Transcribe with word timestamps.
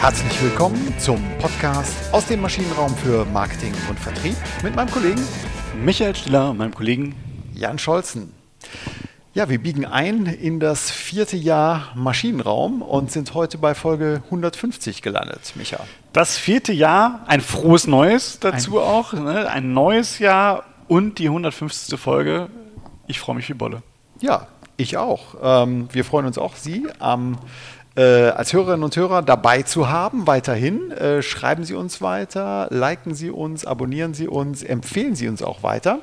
Herzlich 0.00 0.42
willkommen 0.42 0.94
zum 0.98 1.22
Podcast 1.40 1.94
aus 2.14 2.24
dem 2.24 2.40
Maschinenraum 2.40 2.96
für 2.96 3.26
Marketing 3.26 3.74
und 3.86 4.00
Vertrieb 4.00 4.34
mit 4.62 4.74
meinem 4.74 4.90
Kollegen 4.90 5.20
Michael 5.84 6.16
Stiller 6.16 6.48
und 6.48 6.56
meinem 6.56 6.74
Kollegen 6.74 7.14
Jan 7.52 7.78
Scholzen. 7.78 8.32
Ja, 9.34 9.50
wir 9.50 9.58
biegen 9.58 9.84
ein 9.84 10.24
in 10.24 10.58
das 10.58 10.90
vierte 10.90 11.36
Jahr 11.36 11.92
Maschinenraum 11.94 12.80
und 12.80 13.12
sind 13.12 13.34
heute 13.34 13.58
bei 13.58 13.74
Folge 13.74 14.22
150 14.24 15.02
gelandet, 15.02 15.52
Micha. 15.56 15.80
Das 16.14 16.38
vierte 16.38 16.72
Jahr, 16.72 17.20
ein 17.26 17.42
frohes 17.42 17.86
Neues 17.86 18.40
dazu 18.40 18.78
ein 18.80 18.86
auch, 18.86 19.12
ne? 19.12 19.50
ein 19.50 19.74
neues 19.74 20.18
Jahr 20.18 20.64
und 20.88 21.18
die 21.18 21.26
150. 21.26 22.00
Folge. 22.00 22.48
Ich 23.06 23.20
freue 23.20 23.36
mich 23.36 23.50
wie 23.50 23.54
Bolle. 23.54 23.82
Ja, 24.18 24.46
ich 24.78 24.96
auch. 24.96 25.34
Ähm, 25.42 25.90
wir 25.92 26.06
freuen 26.06 26.24
uns 26.24 26.38
auch, 26.38 26.56
Sie 26.56 26.86
am 27.00 27.36
äh, 28.00 28.30
als 28.30 28.54
Hörerinnen 28.54 28.82
und 28.82 28.96
Hörer 28.96 29.20
dabei 29.20 29.62
zu 29.62 29.90
haben, 29.90 30.26
weiterhin. 30.26 30.90
Äh, 30.90 31.22
schreiben 31.22 31.64
Sie 31.64 31.74
uns 31.74 32.00
weiter, 32.00 32.66
liken 32.70 33.14
Sie 33.14 33.30
uns, 33.30 33.66
abonnieren 33.66 34.14
Sie 34.14 34.26
uns, 34.26 34.62
empfehlen 34.62 35.14
Sie 35.14 35.28
uns 35.28 35.42
auch 35.42 35.62
weiter. 35.62 35.98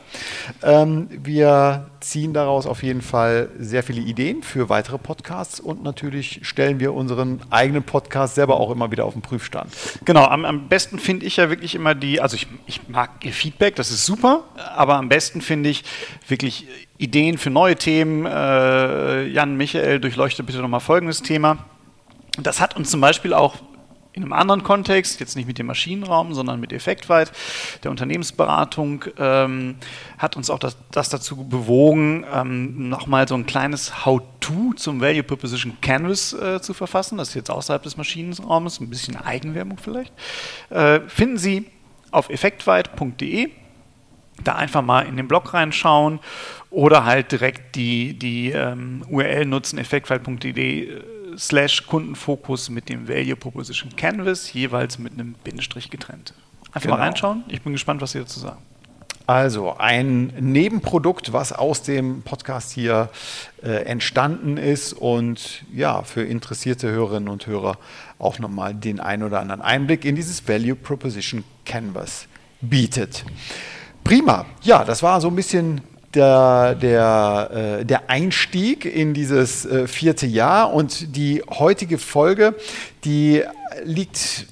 Ähm, 0.62 1.08
wir 1.10 1.88
ziehen 2.00 2.34
daraus 2.34 2.68
auf 2.68 2.84
jeden 2.84 3.02
Fall 3.02 3.50
sehr 3.58 3.82
viele 3.82 4.02
Ideen 4.02 4.44
für 4.44 4.70
weitere 4.70 5.00
Podcasts 5.00 5.60
und 5.60 5.82
natürlich 5.84 6.42
stellen 6.44 6.80
wir 6.80 6.94
unseren 6.94 7.42
eigenen 7.50 7.82
Podcast 7.82 8.36
selber 8.36 8.60
auch 8.60 8.70
immer 8.70 8.92
wieder 8.92 9.06
auf 9.06 9.14
den 9.14 9.24
Prüfstand. 9.24 9.74
Genau, 10.06 10.26
am, 10.26 10.46
am 10.46 10.68
besten 10.68 11.00
finde 11.00 11.26
ich 11.26 11.38
ja 11.38 11.50
wirklich 11.50 11.74
immer 11.74 11.96
die, 11.96 12.22
also 12.22 12.36
ich, 12.36 12.46
ich 12.68 12.88
mag 12.90 13.10
Ihr 13.24 13.34
Feedback, 13.34 13.76
das 13.76 13.90
ist 13.90 14.06
super, 14.06 14.44
aber 14.76 14.98
am 14.98 15.10
besten 15.10 15.42
finde 15.42 15.70
ich 15.70 15.84
wirklich 16.28 16.68
Ideen 17.00 17.40
für 17.40 17.50
neue 17.50 17.76
Themen. 17.76 18.28
Äh, 18.28 19.26
Jan, 19.30 19.58
Michael, 19.58 20.00
durchleuchte 20.00 20.44
bitte 20.44 20.60
nochmal 20.60 20.80
folgendes 20.80 21.24
Thema. 21.24 21.66
Das 22.38 22.62
hat 22.62 22.76
uns 22.76 22.92
zum 22.92 23.02
Beispiel 23.02 23.34
auch 23.34 23.56
in 24.18 24.24
einem 24.24 24.34
anderen 24.34 24.64
Kontext, 24.64 25.20
jetzt 25.20 25.36
nicht 25.36 25.46
mit 25.46 25.60
dem 25.60 25.68
Maschinenraum, 25.68 26.34
sondern 26.34 26.60
mit 26.60 26.74
Effektweit, 26.74 27.32
der 27.84 27.92
Unternehmensberatung, 27.92 29.06
ähm, 29.20 29.76
hat 30.18 30.36
uns 30.36 30.50
auch 30.50 30.58
das, 30.58 30.76
das 30.90 31.10
dazu 31.10 31.48
bewogen, 31.48 32.26
ähm, 32.34 32.90
nochmal 32.90 33.28
so 33.28 33.36
ein 33.36 33.46
kleines 33.46 34.06
How-To 34.06 34.74
zum 34.76 35.02
Value 35.02 35.22
Proposition 35.22 35.78
Canvas 35.82 36.34
äh, 36.34 36.60
zu 36.62 36.74
verfassen. 36.74 37.20
Das 37.20 37.30
ist 37.30 37.36
jetzt 37.36 37.52
außerhalb 37.52 37.84
des 37.84 37.96
Maschinenraums, 37.96 38.80
ein 38.80 38.90
bisschen 38.90 39.18
Eigenwerbung 39.18 39.78
vielleicht. 39.78 40.12
Äh, 40.72 41.02
finden 41.08 41.38
Sie 41.38 41.68
auf 42.10 42.30
effektweit.de. 42.30 43.52
Da 44.44 44.56
einfach 44.56 44.82
mal 44.82 45.02
in 45.02 45.18
den 45.18 45.28
Blog 45.28 45.54
reinschauen 45.54 46.20
oder 46.72 47.06
halt 47.06 47.32
direkt 47.32 47.76
die, 47.76 48.18
die 48.18 48.52
ähm, 48.52 49.04
URL 49.10 49.46
nutzen, 49.46 49.78
effektweit.de 49.78 51.17
slash 51.38 51.86
Kundenfokus 51.86 52.70
mit 52.70 52.90
dem 52.90 53.08
Value 53.08 53.36
Proposition 53.36 53.96
Canvas, 53.96 54.54
jeweils 54.54 55.00
mit 55.00 55.14
einem 55.14 55.34
Bindestrich 55.44 55.90
getrennt. 55.90 56.34
Einfach 56.68 56.82
genau. 56.82 56.96
mal 56.98 57.04
reinschauen. 57.04 57.44
Ich 57.48 57.62
bin 57.62 57.74
gespannt, 57.74 58.02
was 58.02 58.12
Sie 58.12 58.20
dazu 58.20 58.40
sagen. 58.40 58.62
Also 59.28 59.76
ein 59.78 60.28
Nebenprodukt, 60.40 61.34
was 61.34 61.52
aus 61.52 61.82
dem 61.82 62.22
Podcast 62.22 62.72
hier 62.72 63.10
äh, 63.62 63.84
entstanden 63.84 64.56
ist 64.56 64.94
und 64.94 65.66
ja, 65.74 66.04
für 66.04 66.24
interessierte 66.24 66.90
Hörerinnen 66.90 67.28
und 67.28 67.46
Hörer 67.46 67.78
auch 68.20 68.40
nochmal 68.40 68.74
den 68.74 69.02
ein 69.02 69.24
oder 69.24 69.42
anderen 69.42 69.62
Einblick 69.62 70.06
in 70.06 70.16
dieses 70.16 70.48
Value 70.48 70.76
Proposition 70.76 71.44
Canvas 71.66 72.28
bietet. 72.62 73.26
Prima. 74.06 74.46
Ja, 74.62 74.86
das 74.86 75.04
war 75.04 75.20
so 75.20 75.28
ein 75.28 75.36
bisschen 75.36 75.82
der, 76.18 76.76
der, 76.76 77.80
äh, 77.82 77.86
der 77.86 78.10
Einstieg 78.10 78.86
in 78.86 79.14
dieses 79.14 79.66
äh, 79.66 79.88
vierte 79.88 80.26
Jahr 80.26 80.74
und 80.74 81.16
die 81.16 81.44
heutige 81.48 81.98
Folge, 81.98 82.56
die 83.06 83.44
liegt 83.84 84.48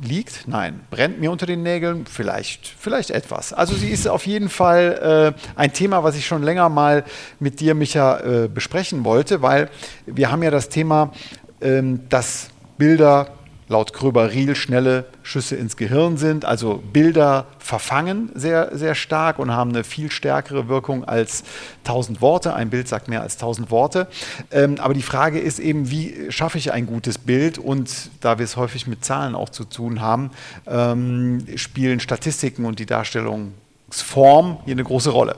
liegt? 0.00 0.46
Nein. 0.46 0.80
Brennt 0.90 1.20
mir 1.20 1.32
unter 1.32 1.44
den 1.44 1.64
Nägeln? 1.64 2.06
Vielleicht, 2.06 2.72
vielleicht 2.78 3.10
etwas. 3.10 3.52
Also 3.52 3.74
sie 3.74 3.88
ist 3.88 4.06
auf 4.06 4.26
jeden 4.28 4.48
Fall 4.48 5.34
äh, 5.36 5.58
ein 5.58 5.72
Thema, 5.72 6.04
was 6.04 6.16
ich 6.16 6.24
schon 6.24 6.44
länger 6.44 6.68
mal 6.68 7.04
mit 7.40 7.58
dir, 7.58 7.74
Micha, 7.74 8.20
äh, 8.20 8.48
besprechen 8.48 9.04
wollte, 9.04 9.42
weil 9.42 9.68
wir 10.06 10.30
haben 10.30 10.42
ja 10.44 10.52
das 10.52 10.68
Thema, 10.68 11.12
ähm, 11.60 12.08
dass 12.08 12.50
Bilder 12.76 13.28
laut 13.68 13.92
Kröber-Riel 13.92 14.56
schnelle 14.56 15.04
Schüsse 15.22 15.56
ins 15.56 15.76
Gehirn 15.76 16.16
sind. 16.16 16.44
Also 16.44 16.82
Bilder 16.92 17.46
verfangen 17.58 18.30
sehr, 18.34 18.76
sehr 18.76 18.94
stark 18.94 19.38
und 19.38 19.52
haben 19.52 19.70
eine 19.70 19.84
viel 19.84 20.10
stärkere 20.10 20.68
Wirkung 20.68 21.04
als 21.04 21.44
1000 21.84 22.20
Worte. 22.20 22.54
Ein 22.54 22.70
Bild 22.70 22.88
sagt 22.88 23.08
mehr 23.08 23.22
als 23.22 23.34
1000 23.34 23.70
Worte. 23.70 24.08
Ähm, 24.50 24.76
aber 24.78 24.94
die 24.94 25.02
Frage 25.02 25.38
ist 25.38 25.58
eben, 25.58 25.90
wie 25.90 26.30
schaffe 26.30 26.58
ich 26.58 26.72
ein 26.72 26.86
gutes 26.86 27.18
Bild? 27.18 27.58
Und 27.58 28.10
da 28.20 28.38
wir 28.38 28.44
es 28.44 28.56
häufig 28.56 28.86
mit 28.86 29.04
Zahlen 29.04 29.34
auch 29.34 29.50
zu 29.50 29.64
tun 29.64 30.00
haben, 30.00 30.30
ähm, 30.66 31.44
spielen 31.56 32.00
Statistiken 32.00 32.64
und 32.64 32.78
die 32.78 32.86
Darstellung 32.86 33.52
Form 33.90 34.58
hier 34.64 34.72
eine 34.72 34.84
große 34.84 35.10
Rolle. 35.10 35.36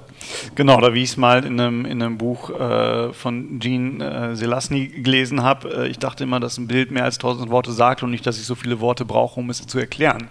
Genau, 0.55 0.81
da 0.81 0.93
wie 0.93 1.03
ich 1.03 1.11
es 1.11 1.17
mal 1.17 1.45
in 1.45 1.61
einem, 1.61 1.85
in 1.85 2.03
einem 2.03 2.19
Buch 2.19 2.51
äh, 2.51 3.13
von 3.13 3.61
Jean 3.61 4.01
äh, 4.01 4.37
Selasny 4.37 4.89
gelesen 4.89 5.43
habe. 5.43 5.85
Äh, 5.85 5.89
ich 5.89 5.99
dachte 5.99 6.25
immer, 6.25 6.41
dass 6.41 6.59
ein 6.59 6.67
Bild 6.67 6.91
mehr 6.91 7.05
als 7.05 7.19
tausend 7.19 7.51
Worte 7.51 7.73
sagt 7.73 8.03
und 8.03 8.11
nicht, 8.11 8.27
dass 8.27 8.39
ich 8.39 8.45
so 8.45 8.55
viele 8.55 8.81
Worte 8.81 9.05
brauche, 9.05 9.41
um 9.41 9.51
es 9.51 9.67
zu 9.67 9.79
erklären. 9.79 10.29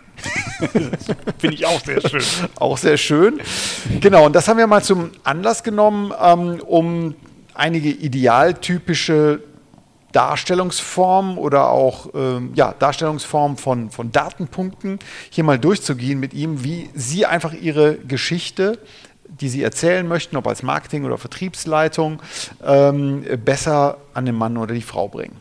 Finde 1.37 1.55
ich 1.55 1.65
auch 1.65 1.79
sehr 1.83 2.01
schön. 2.01 2.21
auch 2.57 2.77
sehr 2.77 2.97
schön. 2.97 3.39
Genau, 4.01 4.25
und 4.25 4.35
das 4.35 4.47
haben 4.47 4.57
wir 4.57 4.67
mal 4.67 4.83
zum 4.83 5.11
Anlass 5.23 5.63
genommen, 5.63 6.13
ähm, 6.21 6.59
um 6.65 7.15
einige 7.53 7.89
idealtypische 7.89 9.41
Darstellungsform 10.11 11.37
oder 11.37 11.69
auch 11.69 12.09
ähm, 12.13 12.51
ja, 12.55 12.73
Darstellungsform 12.77 13.57
von, 13.57 13.91
von 13.91 14.11
Datenpunkten 14.11 14.99
hier 15.29 15.43
mal 15.43 15.59
durchzugehen 15.59 16.19
mit 16.19 16.33
ihm, 16.33 16.63
wie 16.63 16.89
Sie 16.95 17.25
einfach 17.25 17.53
Ihre 17.53 17.95
Geschichte, 17.97 18.79
die 19.25 19.49
Sie 19.49 19.61
erzählen 19.61 20.07
möchten, 20.07 20.35
ob 20.37 20.47
als 20.47 20.63
Marketing- 20.63 21.05
oder 21.05 21.17
Vertriebsleitung, 21.17 22.21
ähm, 22.65 23.23
besser 23.45 23.97
an 24.13 24.25
den 24.25 24.35
Mann 24.35 24.57
oder 24.57 24.73
die 24.73 24.81
Frau 24.81 25.07
bringen. 25.07 25.39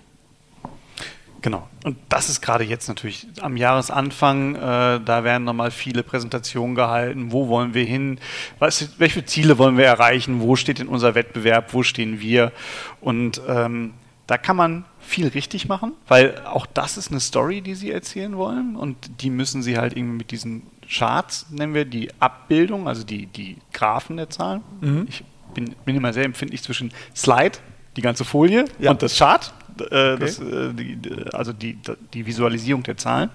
Genau. 1.41 1.69
Und 1.85 1.97
das 2.09 2.29
ist 2.29 2.41
gerade 2.41 2.65
jetzt 2.65 2.89
natürlich 2.89 3.27
am 3.41 3.57
Jahresanfang. 3.57 4.57
Äh, 4.57 4.59
da 5.05 5.25
werden 5.25 5.45
nochmal 5.45 5.71
viele 5.71 6.03
Präsentationen 6.03 6.75
gehalten. 6.75 7.31
Wo 7.31 7.49
wollen 7.49 7.75
wir 7.75 7.85
hin? 7.85 8.19
Was, 8.59 8.99
welche 8.99 9.25
Ziele 9.25 9.57
wollen 9.57 9.77
wir 9.77 9.85
erreichen? 9.85 10.41
Wo 10.41 10.57
steht 10.57 10.81
in 10.81 10.89
unser 10.89 11.15
Wettbewerb? 11.15 11.73
Wo 11.73 11.83
stehen 11.83 12.21
wir? 12.21 12.53
Und 13.01 13.41
ähm, 13.49 13.95
da 14.29 14.37
kann 14.37 14.57
man 14.57 14.85
viel 15.01 15.27
richtig 15.29 15.69
machen, 15.69 15.95
weil 16.07 16.39
auch 16.45 16.67
das 16.67 16.99
ist 16.99 17.11
eine 17.11 17.19
Story, 17.19 17.63
die 17.63 17.75
sie 17.75 17.91
erzählen 17.91 18.37
wollen 18.37 18.77
und 18.77 19.23
die 19.23 19.31
müssen 19.31 19.63
sie 19.63 19.79
halt 19.79 19.97
irgendwie 19.97 20.19
mit 20.19 20.31
diesen 20.31 20.63
Charts, 20.87 21.47
nennen 21.51 21.73
wir 21.73 21.87
die 21.87 22.11
Abbildung, 22.21 22.87
also 22.89 23.05
die, 23.05 23.25
die 23.27 23.57
Graphen 23.73 24.19
der 24.19 24.29
Zahlen. 24.29 24.63
Mhm. 24.83 25.07
Ich 25.09 25.25
bin, 25.55 25.75
bin 25.87 25.97
immer 25.97 26.13
sehr 26.13 26.25
empfindlich 26.25 26.63
zwischen 26.63 26.93
Slide, 27.17 27.59
die 27.97 28.03
ganze 28.03 28.27
Folie, 28.27 28.67
ja. 28.79 28.91
und 28.91 29.03
das 29.03 29.17
Chart, 29.17 29.53
äh, 29.81 29.85
okay. 29.85 30.17
das, 30.21 30.39
äh, 30.39 30.75
die, 30.75 30.99
also 31.33 31.55
die, 31.55 31.79
die 32.13 32.27
Visualisierung 32.27 32.83
der 32.83 32.99
Zahlen. 32.99 33.31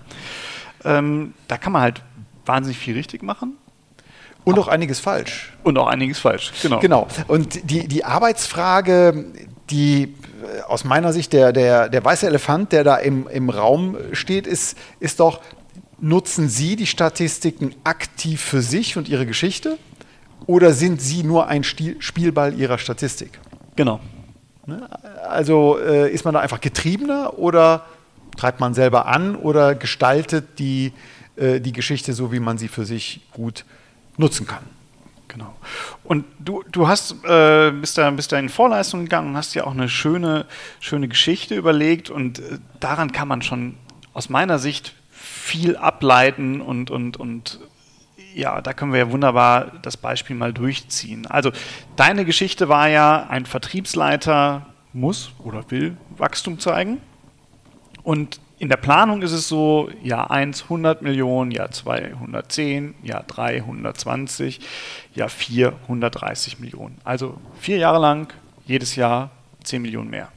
Ähm, 0.86 1.34
da 1.48 1.58
kann 1.58 1.74
man 1.74 1.82
halt 1.82 2.04
wahnsinnig 2.46 2.78
viel 2.78 2.94
richtig 2.94 3.24
machen. 3.24 3.58
Und 4.44 4.60
auch 4.60 4.68
einiges 4.68 5.00
falsch. 5.00 5.54
Und 5.64 5.78
auch 5.80 5.88
einiges 5.88 6.20
falsch, 6.20 6.52
genau. 6.62 6.80
Genau. 6.80 7.08
Und 7.28 7.68
die, 7.72 7.88
die 7.88 8.06
Arbeitsfrage, 8.06 9.26
die 9.72 10.14
aus 10.68 10.84
meiner 10.84 11.14
Sicht 11.14 11.34
der, 11.34 11.54
der, 11.54 11.90
der 11.90 12.04
weiße 12.04 12.28
Elefant, 12.28 12.72
der 12.72 12.84
da 12.84 12.98
im, 12.98 13.28
im 13.28 13.50
Raum 13.50 13.98
steht, 14.12 14.48
ist, 14.48 14.78
ist 15.00 15.20
doch, 15.20 15.42
nutzen 16.00 16.50
Sie 16.50 16.76
die 16.76 16.88
Statistiken 16.88 17.76
aktiv 17.84 18.42
für 18.42 18.62
sich 18.62 18.98
und 18.98 19.08
Ihre 19.10 19.26
Geschichte 19.26 19.78
oder 20.46 20.74
sind 20.74 21.02
Sie 21.02 21.24
nur 21.24 21.48
ein 21.48 21.64
Spielball 21.64 22.54
Ihrer 22.54 22.78
Statistik? 22.78 23.40
Genau. 23.76 24.00
Ne? 24.66 24.88
Also 25.28 25.78
äh, 25.80 26.12
ist 26.12 26.26
man 26.26 26.34
da 26.34 26.40
einfach 26.40 26.62
getriebener 26.62 27.38
oder 27.38 27.86
treibt 28.38 28.60
man 28.60 28.74
selber 28.74 29.06
an 29.08 29.36
oder 29.36 29.76
gestaltet 29.76 30.60
die, 30.60 30.94
äh, 31.36 31.60
die 31.60 31.72
Geschichte 31.72 32.14
so, 32.14 32.32
wie 32.32 32.40
man 32.40 32.58
sie 32.58 32.68
für 32.68 32.86
sich 32.86 33.22
gut 33.32 33.66
nutzen 34.18 34.48
kann? 34.48 34.64
Genau. 35.34 35.56
Und 36.04 36.26
du, 36.38 36.64
du 36.72 36.88
hast, 36.88 37.16
äh, 37.26 37.72
bist, 37.72 37.98
da, 37.98 38.12
bist 38.12 38.32
da 38.32 38.38
in 38.38 38.50
Vorleistung 38.50 39.02
gegangen 39.06 39.30
und 39.30 39.38
hast 39.38 39.56
ja 39.56 39.64
auch 39.64 39.72
eine 39.72 39.90
schöne, 39.90 40.46
schöne 40.80 41.08
Geschichte 41.08 41.56
überlegt 41.56 42.12
und 42.12 42.38
äh, 42.38 42.60
daran 42.80 43.12
kann 43.12 43.28
man 43.28 43.42
schon 43.42 43.76
aus 44.14 44.30
meiner 44.30 44.60
Sicht 44.60 44.94
viel 45.10 45.76
ableiten 45.76 46.62
und, 46.62 46.92
und, 46.92 47.18
und 47.18 47.60
ja, 48.36 48.62
da 48.62 48.74
können 48.74 48.92
wir 48.92 49.00
ja 49.00 49.12
wunderbar 49.12 49.72
das 49.82 49.98
Beispiel 49.98 50.36
mal 50.36 50.54
durchziehen. 50.54 51.26
Also 51.26 51.52
deine 51.96 52.26
Geschichte 52.26 52.70
war 52.70 52.88
ja, 52.90 53.26
ein 53.28 53.48
Vertriebsleiter 53.48 54.68
muss 54.94 55.32
oder 55.40 55.70
will 55.72 55.98
Wachstum 56.16 56.60
zeigen 56.60 57.02
und 58.04 58.40
in 58.64 58.70
der 58.70 58.78
Planung 58.78 59.24
ist 59.24 59.34
es 59.34 59.50
so, 59.50 59.90
Jahr 60.02 60.32
1 60.32 60.64
100 60.64 61.02
Millionen, 61.02 61.52
Jahr 61.52 61.72
2 61.72 62.14
110, 62.14 62.96
Jahr 63.04 63.24
3 63.28 63.58
120, 63.58 64.62
Jahr 65.14 65.28
4 65.28 65.74
130 65.82 66.60
Millionen. 66.60 66.98
Also 67.04 67.42
vier 67.60 67.76
Jahre 67.76 68.00
lang, 68.00 68.32
jedes 68.66 68.96
Jahr 68.96 69.32
10 69.66 69.82
Millionen 69.82 70.10
mehr. 70.10 70.30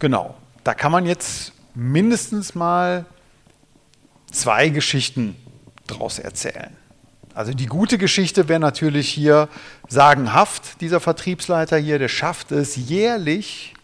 Genau. 0.00 0.34
Da 0.64 0.74
kann 0.74 0.90
man 0.90 1.06
jetzt 1.06 1.52
mindestens 1.76 2.56
mal 2.56 3.06
zwei 4.32 4.70
Geschichten 4.70 5.36
daraus 5.86 6.18
erzählen. 6.18 6.76
Also 7.34 7.54
die 7.54 7.66
gute 7.66 7.98
Geschichte 7.98 8.48
wäre 8.48 8.58
natürlich 8.58 9.08
hier 9.08 9.48
sagenhaft, 9.86 10.80
dieser 10.80 10.98
Vertriebsleiter 10.98 11.78
hier, 11.78 12.00
der 12.00 12.08
schafft 12.08 12.50
es 12.50 12.74
jährlich 12.74 13.74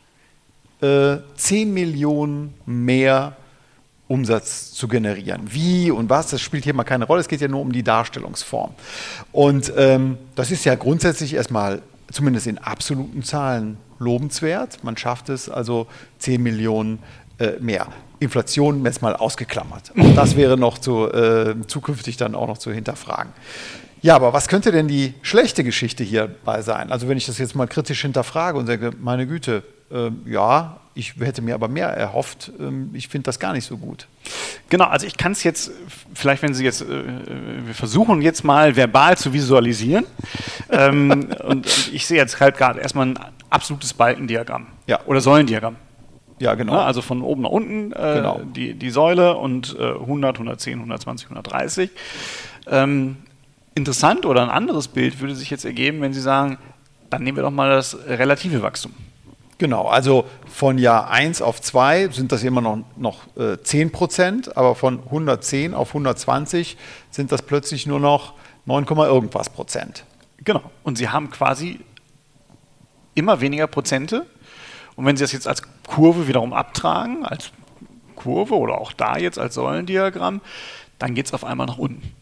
äh, 0.82 1.18
10 1.36 1.72
Millionen 1.72 2.54
mehr 2.66 3.36
Umsatz 4.08 4.73
zu 4.73 4.88
generieren. 4.88 5.43
Wie 5.47 5.91
und 5.91 6.08
was, 6.11 6.29
das 6.29 6.41
spielt 6.41 6.64
hier 6.64 6.75
mal 6.75 6.85
keine 6.85 7.06
Rolle, 7.06 7.20
es 7.20 7.29
geht 7.29 7.41
ja 7.41 7.49
nur 7.49 7.61
um 7.61 7.73
die 7.73 7.82
Darstellungsform. 7.82 8.73
Und 9.32 9.73
ähm, 9.76 10.19
das 10.35 10.50
ist 10.50 10.64
ja 10.64 10.75
grundsätzlich 10.76 11.35
erstmal, 11.35 11.82
zumindest 12.12 12.47
in 12.47 12.58
absoluten 12.58 13.23
Zahlen, 13.23 13.79
lobenswert. 13.99 14.85
Man 14.85 14.97
schafft 14.97 15.29
es 15.29 15.49
also 15.49 15.87
10 16.19 16.43
Millionen 16.43 16.99
äh, 17.38 17.53
mehr. 17.61 17.88
Inflation 18.19 18.85
jetzt 18.85 19.03
mal 19.03 19.14
ausgeklammert. 19.14 19.93
Auch 19.99 20.14
das 20.14 20.37
wäre 20.37 20.56
noch 20.56 20.79
zu, 20.79 21.11
äh, 21.12 21.55
zukünftig 21.67 22.17
dann 22.17 22.35
auch 22.35 22.47
noch 22.47 22.58
zu 22.58 22.73
hinterfragen. 22.73 23.32
Ja, 24.00 24.14
aber 24.14 24.32
was 24.32 24.49
könnte 24.49 24.73
denn 24.73 24.88
die 24.88 25.14
schlechte 25.23 25.64
Geschichte 25.64 26.05
hierbei 26.05 26.62
sein? 26.62 26.93
Also 26.93 27.08
wenn 27.08 27.19
ich 27.19 27.26
das 27.26 27.38
jetzt 27.38 27.55
mal 27.55 27.67
kritisch 27.67 28.03
hinterfrage 28.03 28.58
und 28.58 28.67
sage, 28.67 28.93
meine 29.00 29.26
Güte, 29.26 29.62
ja, 30.24 30.80
ich 30.96 31.14
hätte 31.20 31.42
mir 31.42 31.54
aber 31.54 31.68
mehr 31.68 31.88
erhofft, 31.88 32.50
ähm, 32.58 32.90
ich 32.94 33.08
finde 33.08 33.26
das 33.26 33.38
gar 33.38 33.52
nicht 33.52 33.66
so 33.66 33.76
gut. 33.76 34.08
Genau, 34.70 34.86
also 34.86 35.06
ich 35.06 35.18
kann 35.18 35.32
es 35.32 35.44
jetzt, 35.44 35.70
vielleicht 36.14 36.42
wenn 36.42 36.54
Sie 36.54 36.64
jetzt, 36.64 36.80
äh, 36.80 36.86
wir 37.66 37.74
versuchen 37.74 38.22
jetzt 38.22 38.44
mal 38.44 38.76
verbal 38.76 39.16
zu 39.18 39.34
visualisieren. 39.34 40.06
ähm, 40.70 41.10
und, 41.10 41.40
und, 41.42 41.90
ich 41.92 42.06
sehe 42.06 42.16
jetzt 42.16 42.40
halt 42.40 42.56
gerade 42.56 42.80
erstmal 42.80 43.08
ein 43.08 43.18
absolutes 43.50 43.92
Balkendiagramm 43.92 44.68
ja. 44.86 45.00
oder 45.04 45.20
Säulendiagramm. 45.20 45.76
Ja, 46.38 46.54
genau. 46.54 46.74
Ja, 46.74 46.84
also 46.84 47.02
von 47.02 47.20
oben 47.20 47.42
nach 47.42 47.50
unten 47.50 47.92
äh, 47.92 48.14
genau. 48.14 48.40
die, 48.44 48.74
die 48.74 48.90
Säule 48.90 49.36
und 49.36 49.76
äh, 49.78 49.92
100, 49.92 50.36
110, 50.36 50.78
120, 50.78 51.28
130. 51.28 51.90
Ähm, 52.68 53.18
interessant 53.74 54.24
oder 54.24 54.42
ein 54.42 54.50
anderes 54.50 54.88
Bild 54.88 55.20
würde 55.20 55.34
sich 55.34 55.50
jetzt 55.50 55.66
ergeben, 55.66 56.00
wenn 56.00 56.14
Sie 56.14 56.20
sagen, 56.20 56.58
dann 57.10 57.22
nehmen 57.22 57.36
wir 57.36 57.42
doch 57.42 57.50
mal 57.50 57.70
das 57.70 57.96
relative 58.06 58.62
Wachstum. 58.62 58.92
Genau, 59.58 59.87
also 59.87 60.26
von 60.47 60.76
Jahr 60.76 61.11
1 61.11 61.41
auf 61.41 61.62
2 61.62 62.08
sind 62.08 62.31
das 62.31 62.43
immer 62.43 62.61
noch, 62.61 62.81
noch 62.97 63.20
äh, 63.38 63.56
10 63.62 63.91
Prozent, 63.91 64.56
aber 64.56 64.75
von 64.75 65.00
110 65.05 65.73
auf 65.73 65.88
120 65.88 66.76
sind 67.11 67.32
das 67.32 67.41
plötzlich 67.41 67.87
nur 67.87 67.99
noch 67.99 68.35
9, 68.67 68.85
irgendwas 68.85 69.49
Prozent. 69.49 70.05
Genau, 70.44 70.62
und 70.82 70.99
Sie 70.99 71.08
haben 71.08 71.31
quasi 71.31 71.81
immer 73.14 73.41
weniger 73.41 73.67
Prozente 73.67 74.26
und 74.94 75.06
wenn 75.06 75.17
Sie 75.17 75.25
das 75.25 75.32
jetzt 75.32 75.49
als 75.49 75.62
Kurve 75.87 76.29
wiederum 76.29 76.53
abtragen, 76.53 77.25
als 77.25 77.50
Kurve 78.14 78.56
oder 78.56 78.79
auch 78.79 78.93
da 78.93 79.17
jetzt 79.17 79.38
als 79.38 79.55
Säulendiagramm, 79.55 80.43
dann 80.99 81.14
geht 81.14 81.26
es 81.26 81.32
auf 81.32 81.44
einmal 81.44 81.67
nach 81.67 81.79
unten. 81.79 82.14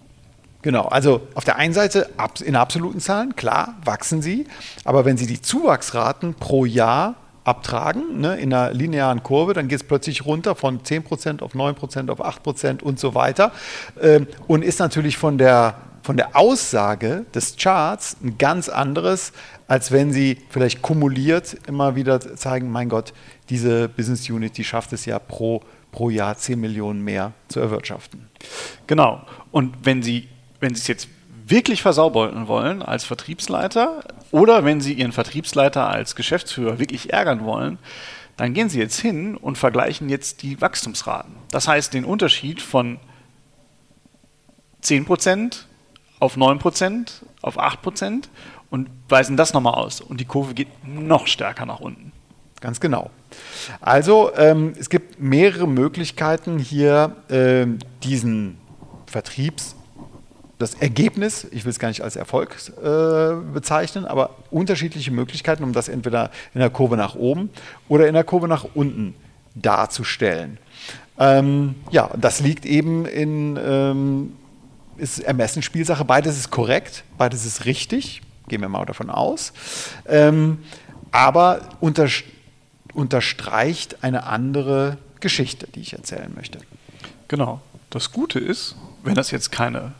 Genau, 0.62 0.84
also 0.84 1.26
auf 1.34 1.44
der 1.44 1.56
einen 1.56 1.74
Seite 1.74 2.10
in 2.44 2.56
absoluten 2.56 3.00
Zahlen, 3.00 3.36
klar, 3.36 3.74
wachsen 3.84 4.22
sie, 4.22 4.46
aber 4.84 5.04
wenn 5.04 5.18
Sie 5.18 5.26
die 5.26 5.42
Zuwachsraten 5.42 6.34
pro 6.34 6.64
Jahr 6.64 7.16
abtragen, 7.44 8.20
ne, 8.20 8.36
in 8.36 8.52
einer 8.52 8.72
linearen 8.72 9.22
Kurve, 9.22 9.52
dann 9.52 9.68
geht 9.68 9.80
es 9.80 9.84
plötzlich 9.84 10.24
runter 10.24 10.54
von 10.54 10.80
10% 10.80 11.42
auf 11.42 11.54
9%, 11.54 12.10
auf 12.10 12.24
8% 12.24 12.82
und 12.82 12.98
so 12.98 13.14
weiter. 13.14 13.52
Ähm, 14.00 14.26
und 14.46 14.64
ist 14.64 14.80
natürlich 14.80 15.18
von 15.18 15.36
der, 15.36 15.76
von 16.02 16.16
der 16.16 16.36
Aussage 16.36 17.26
des 17.34 17.56
Charts 17.56 18.16
ein 18.22 18.38
ganz 18.38 18.68
anderes, 18.68 19.32
als 19.68 19.92
wenn 19.92 20.12
sie 20.12 20.38
vielleicht 20.48 20.82
kumuliert 20.82 21.56
immer 21.66 21.96
wieder 21.96 22.20
zeigen, 22.20 22.70
mein 22.70 22.88
Gott, 22.88 23.12
diese 23.50 23.88
Business 23.88 24.28
Unit, 24.28 24.56
die 24.56 24.64
schafft 24.64 24.92
es 24.94 25.04
ja 25.04 25.18
pro, 25.18 25.62
pro 25.92 26.08
Jahr 26.10 26.36
10 26.36 26.58
Millionen 26.58 27.02
mehr 27.02 27.32
zu 27.48 27.60
erwirtschaften. 27.60 28.28
Genau. 28.86 29.22
Und 29.50 29.74
wenn 29.84 30.02
Sie, 30.02 30.28
wenn 30.60 30.74
Sie 30.74 30.80
es 30.80 30.86
jetzt 30.88 31.08
wirklich 31.46 31.82
versaubern 31.82 32.48
wollen 32.48 32.82
als 32.82 33.04
Vertriebsleiter 33.04 34.04
oder 34.30 34.64
wenn 34.64 34.80
Sie 34.80 34.94
Ihren 34.94 35.12
Vertriebsleiter 35.12 35.88
als 35.88 36.16
Geschäftsführer 36.16 36.78
wirklich 36.78 37.12
ärgern 37.12 37.44
wollen, 37.44 37.78
dann 38.36 38.54
gehen 38.54 38.68
Sie 38.68 38.78
jetzt 38.78 38.98
hin 38.98 39.36
und 39.36 39.58
vergleichen 39.58 40.08
jetzt 40.08 40.42
die 40.42 40.60
Wachstumsraten. 40.60 41.34
Das 41.50 41.68
heißt, 41.68 41.94
den 41.94 42.04
Unterschied 42.04 42.62
von 42.62 42.98
10% 44.82 45.64
auf 46.18 46.36
9%, 46.36 47.08
auf 47.42 47.58
8% 47.58 48.24
und 48.70 48.88
weisen 49.08 49.36
das 49.36 49.52
nochmal 49.52 49.74
aus. 49.74 50.00
Und 50.00 50.20
die 50.20 50.24
Kurve 50.24 50.54
geht 50.54 50.68
noch 50.86 51.26
stärker 51.26 51.66
nach 51.66 51.80
unten. 51.80 52.12
Ganz 52.60 52.80
genau. 52.80 53.10
Also 53.80 54.34
ähm, 54.36 54.72
es 54.78 54.88
gibt 54.88 55.20
mehrere 55.20 55.68
Möglichkeiten 55.68 56.58
hier 56.58 57.14
äh, 57.28 57.66
diesen 58.02 58.58
Vertriebs, 59.06 59.76
das 60.58 60.74
Ergebnis, 60.74 61.46
ich 61.50 61.64
will 61.64 61.70
es 61.70 61.78
gar 61.78 61.88
nicht 61.88 62.02
als 62.02 62.16
Erfolg 62.16 62.56
äh, 62.82 63.34
bezeichnen, 63.52 64.04
aber 64.04 64.30
unterschiedliche 64.50 65.10
Möglichkeiten, 65.10 65.64
um 65.64 65.72
das 65.72 65.88
entweder 65.88 66.30
in 66.54 66.60
der 66.60 66.70
Kurve 66.70 66.96
nach 66.96 67.14
oben 67.14 67.50
oder 67.88 68.06
in 68.06 68.14
der 68.14 68.24
Kurve 68.24 68.48
nach 68.48 68.66
unten 68.74 69.14
darzustellen. 69.54 70.58
Ähm, 71.18 71.74
ja, 71.90 72.10
das 72.16 72.40
liegt 72.40 72.66
eben 72.66 73.06
in 73.06 73.58
ähm, 73.62 74.32
ist 74.96 75.18
Ermessensspielsache. 75.20 76.04
Beides 76.04 76.36
ist 76.38 76.50
korrekt, 76.50 77.04
beides 77.18 77.44
ist 77.44 77.64
richtig 77.64 78.22
gehen 78.48 78.60
wir 78.60 78.68
mal 78.68 78.84
davon 78.84 79.10
aus. 79.10 79.52
Ähm, 80.06 80.58
aber 81.10 81.68
unter, 81.80 82.08
unterstreicht 82.92 84.02
eine 84.02 84.24
andere 84.24 84.98
Geschichte, 85.20 85.66
die 85.74 85.80
ich 85.80 85.94
erzählen 85.94 86.32
möchte. 86.34 86.58
Genau. 87.28 87.60
Das 87.90 88.12
Gute 88.12 88.38
ist, 88.38 88.76
wenn 89.02 89.14
das 89.14 89.30
jetzt 89.30 89.52
keine 89.52 89.92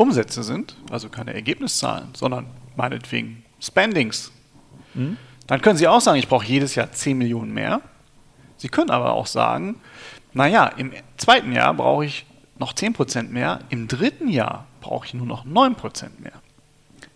Umsätze 0.00 0.42
sind, 0.42 0.76
also 0.90 1.10
keine 1.10 1.34
Ergebniszahlen, 1.34 2.08
sondern 2.14 2.46
meinetwegen 2.74 3.44
Spendings, 3.60 4.32
mhm. 4.94 5.18
dann 5.46 5.60
können 5.60 5.76
Sie 5.76 5.86
auch 5.86 6.00
sagen, 6.00 6.18
ich 6.18 6.26
brauche 6.26 6.46
jedes 6.46 6.74
Jahr 6.74 6.90
10 6.90 7.18
Millionen 7.18 7.52
mehr. 7.52 7.82
Sie 8.56 8.68
können 8.68 8.88
aber 8.88 9.12
auch 9.12 9.26
sagen, 9.26 9.76
naja, 10.32 10.68
im 10.68 10.92
zweiten 11.18 11.52
Jahr 11.52 11.74
brauche 11.74 12.06
ich 12.06 12.24
noch 12.58 12.72
10 12.72 12.94
Prozent 12.94 13.30
mehr, 13.30 13.60
im 13.68 13.88
dritten 13.88 14.28
Jahr 14.28 14.66
brauche 14.80 15.04
ich 15.06 15.12
nur 15.12 15.26
noch 15.26 15.44
9 15.44 15.74
Prozent 15.74 16.18
mehr. 16.20 16.32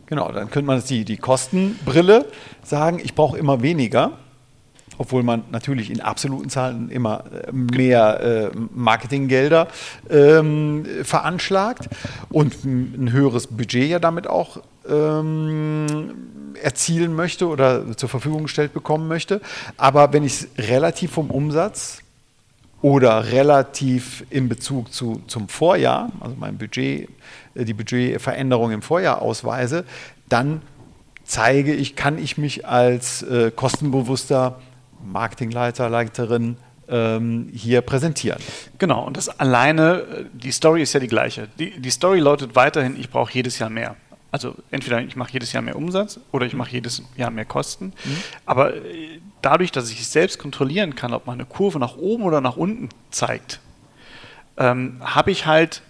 Genau, 0.05 0.31
dann 0.31 0.51
könnte 0.51 0.67
man 0.67 0.83
die, 0.85 1.07
die 1.07 1.17
Kostenbrille 1.17 2.31
sagen, 2.63 3.01
ich 3.03 3.15
brauche 3.15 3.39
immer 3.39 3.63
weniger, 3.63 4.19
obwohl 4.99 5.23
man 5.23 5.45
natürlich 5.51 5.91
in 5.91 6.01
absoluten 6.01 6.51
Zahlen 6.51 6.91
immer 6.91 7.25
äh, 7.47 7.53
mehr 7.53 8.21
äh, 8.21 8.57
Marketinggelder 8.75 9.69
ähm, 10.11 10.87
veranschlagt 11.03 11.89
und 12.31 12.65
ein 12.65 13.11
höheres 13.13 13.47
Budget 13.49 13.89
ja 13.89 13.99
damit 13.99 14.27
auch 14.27 14.59
ähm, 14.89 16.15
erzielen 16.63 17.15
möchte 17.15 17.49
oder 17.49 17.97
zur 17.97 18.09
Verfügung 18.09 18.45
gestellt 18.45 18.73
bekommen 18.73 19.09
möchte. 19.09 19.41
Aber 19.77 20.13
wenn 20.13 20.25
ich 20.25 20.33
es 20.33 20.69
relativ 20.69 21.13
vom 21.13 21.31
Umsatz 21.31 22.01
oder 22.83 23.33
relativ 23.33 24.25
in 24.31 24.49
Bezug 24.49 24.93
zu, 24.93 25.23
zum 25.27 25.49
Vorjahr, 25.49 26.11
also 26.21 26.37
mein 26.39 26.59
Budget, 26.59 27.09
äh, 27.55 27.65
die 27.65 27.75
Budgetveränderung 27.75 28.71
im 28.73 28.83
Vorjahr 28.83 29.23
ausweise, 29.23 29.85
dann 30.29 30.63
zeige 31.25 31.75
ich, 31.75 31.97
kann 31.97 32.19
ich 32.19 32.37
mich 32.39 32.67
als 32.67 33.23
äh, 33.23 33.51
kostenbewusster 33.51 34.61
Marketingleiter, 35.05 35.89
Leiterin 35.89 36.57
ähm, 36.89 37.49
hier 37.53 37.81
präsentieren. 37.81 38.41
Genau, 38.79 39.05
und 39.05 39.17
das 39.17 39.29
alleine, 39.29 40.01
äh, 40.01 40.25
die 40.33 40.53
Story 40.53 40.83
ist 40.83 40.93
ja 40.93 41.01
die 41.01 41.09
gleiche. 41.09 41.49
Die, 41.59 41.79
die 41.81 41.91
Story 41.91 42.21
lautet 42.21 42.55
weiterhin, 42.55 42.99
ich 42.99 43.11
brauche 43.11 43.33
jedes 43.33 43.59
Jahr 43.59 43.71
mehr. 43.71 43.97
Also 44.31 44.57
entweder 44.73 45.01
ich 45.01 45.15
mache 45.15 45.33
jedes 45.33 45.53
Jahr 45.53 45.63
mehr 45.63 45.77
Umsatz 45.77 46.19
oder 46.33 46.45
ich 46.45 46.55
mache 46.55 46.73
jedes 46.73 47.03
Jahr 47.17 47.31
mehr 47.31 47.45
Kosten. 47.45 47.93
Mhm. 48.05 48.17
Aber 48.47 48.73
dadurch, 49.43 49.71
dass 49.71 49.91
ich 49.93 50.09
selbst 50.09 50.41
kontrollieren 50.41 50.97
kann, 50.97 51.15
ob 51.15 51.27
meine 51.27 51.45
Kurve 51.45 51.79
nach 51.79 51.97
oben 51.97 52.25
oder 52.25 52.41
nach 52.41 52.57
unten 52.57 52.89
zeigt, 53.11 53.61
ähm, 54.57 55.01
habe 55.01 55.31
ich 55.31 55.47
halt 55.47 55.83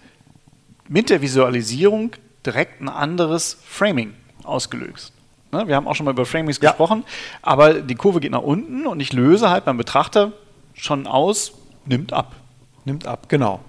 mit 0.87 1.09
der 1.09 1.23
Visualisierung 1.23 2.11
direkt 2.45 2.81
ein 2.81 2.89
anderes 2.89 3.57
Framing 3.65 4.13
ausgelöst. 4.43 5.14
Ne? 5.55 5.67
Wir 5.67 5.75
haben 5.75 5.87
auch 5.87 5.95
schon 5.95 6.05
mal 6.05 6.11
über 6.11 6.25
Framings 6.25 6.59
ja. 6.61 6.71
gesprochen, 6.71 7.03
aber 7.41 7.75
die 7.75 7.95
Kurve 7.95 8.19
geht 8.19 8.31
nach 8.31 8.41
unten 8.41 8.87
und 8.87 8.99
ich 8.99 9.13
löse 9.13 9.49
halt 9.49 9.65
beim 9.65 9.77
Betrachter 9.77 10.33
schon 10.73 11.07
aus, 11.07 11.53
nimmt 11.85 12.13
ab. 12.13 12.35
Nimmt 12.83 13.07
ab, 13.07 13.29
genau. 13.29 13.61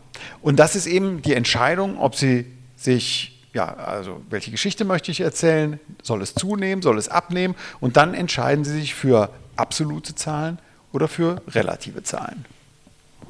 Und 0.43 0.59
das 0.59 0.76
ist 0.76 0.87
eben 0.87 1.23
die 1.23 1.35
Entscheidung, 1.35 1.99
ob 1.99 2.14
sie 2.14 2.47
sich 2.76 3.33
ja, 3.57 3.75
also 3.75 4.21
welche 4.28 4.50
Geschichte 4.50 4.85
möchte 4.85 5.11
ich 5.11 5.23
erzählen? 5.23 5.81
Soll 6.02 6.21
es 6.21 6.35
zunehmen? 6.35 6.83
Soll 6.83 6.99
es 6.99 7.09
abnehmen? 7.09 7.55
Und 7.81 7.97
dann 7.97 8.12
entscheiden 8.12 8.64
Sie 8.64 8.78
sich 8.78 8.95
für 8.95 9.31
absolute 9.57 10.14
Zahlen 10.14 10.59
oder 10.93 11.09
für 11.09 11.43
relative 11.49 12.02
Zahlen. 12.02 12.45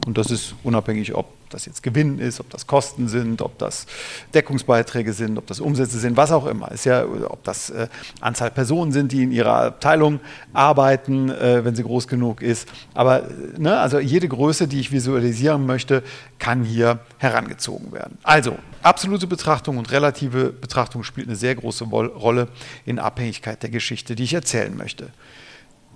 Und 0.04 0.18
das 0.18 0.32
ist 0.32 0.56
unabhängig, 0.64 1.14
ob 1.14 1.35
ob 1.46 1.50
das 1.50 1.64
jetzt 1.64 1.84
Gewinn 1.84 2.18
ist, 2.18 2.40
ob 2.40 2.50
das 2.50 2.66
Kosten 2.66 3.06
sind, 3.06 3.40
ob 3.40 3.56
das 3.58 3.86
Deckungsbeiträge 4.34 5.12
sind, 5.12 5.38
ob 5.38 5.46
das 5.46 5.60
Umsätze 5.60 5.96
sind, 6.00 6.16
was 6.16 6.32
auch 6.32 6.44
immer. 6.46 6.72
Ist 6.72 6.86
ja, 6.86 7.04
ob 7.06 7.44
das 7.44 7.70
äh, 7.70 7.86
Anzahl 8.20 8.50
Personen 8.50 8.90
sind, 8.90 9.12
die 9.12 9.22
in 9.22 9.30
ihrer 9.30 9.66
Abteilung 9.66 10.18
arbeiten, 10.52 11.30
äh, 11.30 11.64
wenn 11.64 11.76
sie 11.76 11.84
groß 11.84 12.08
genug 12.08 12.42
ist. 12.42 12.68
Aber 12.94 13.28
ne, 13.56 13.78
also 13.78 14.00
jede 14.00 14.26
Größe, 14.26 14.66
die 14.66 14.80
ich 14.80 14.90
visualisieren 14.90 15.66
möchte, 15.66 16.02
kann 16.40 16.64
hier 16.64 16.98
herangezogen 17.18 17.92
werden. 17.92 18.18
Also 18.24 18.58
absolute 18.82 19.28
Betrachtung 19.28 19.78
und 19.78 19.92
relative 19.92 20.52
Betrachtung 20.52 21.04
spielt 21.04 21.28
eine 21.28 21.36
sehr 21.36 21.54
große 21.54 21.84
Rolle 21.84 22.48
in 22.84 22.98
Abhängigkeit 22.98 23.62
der 23.62 23.70
Geschichte, 23.70 24.16
die 24.16 24.24
ich 24.24 24.34
erzählen 24.34 24.76
möchte. 24.76 25.10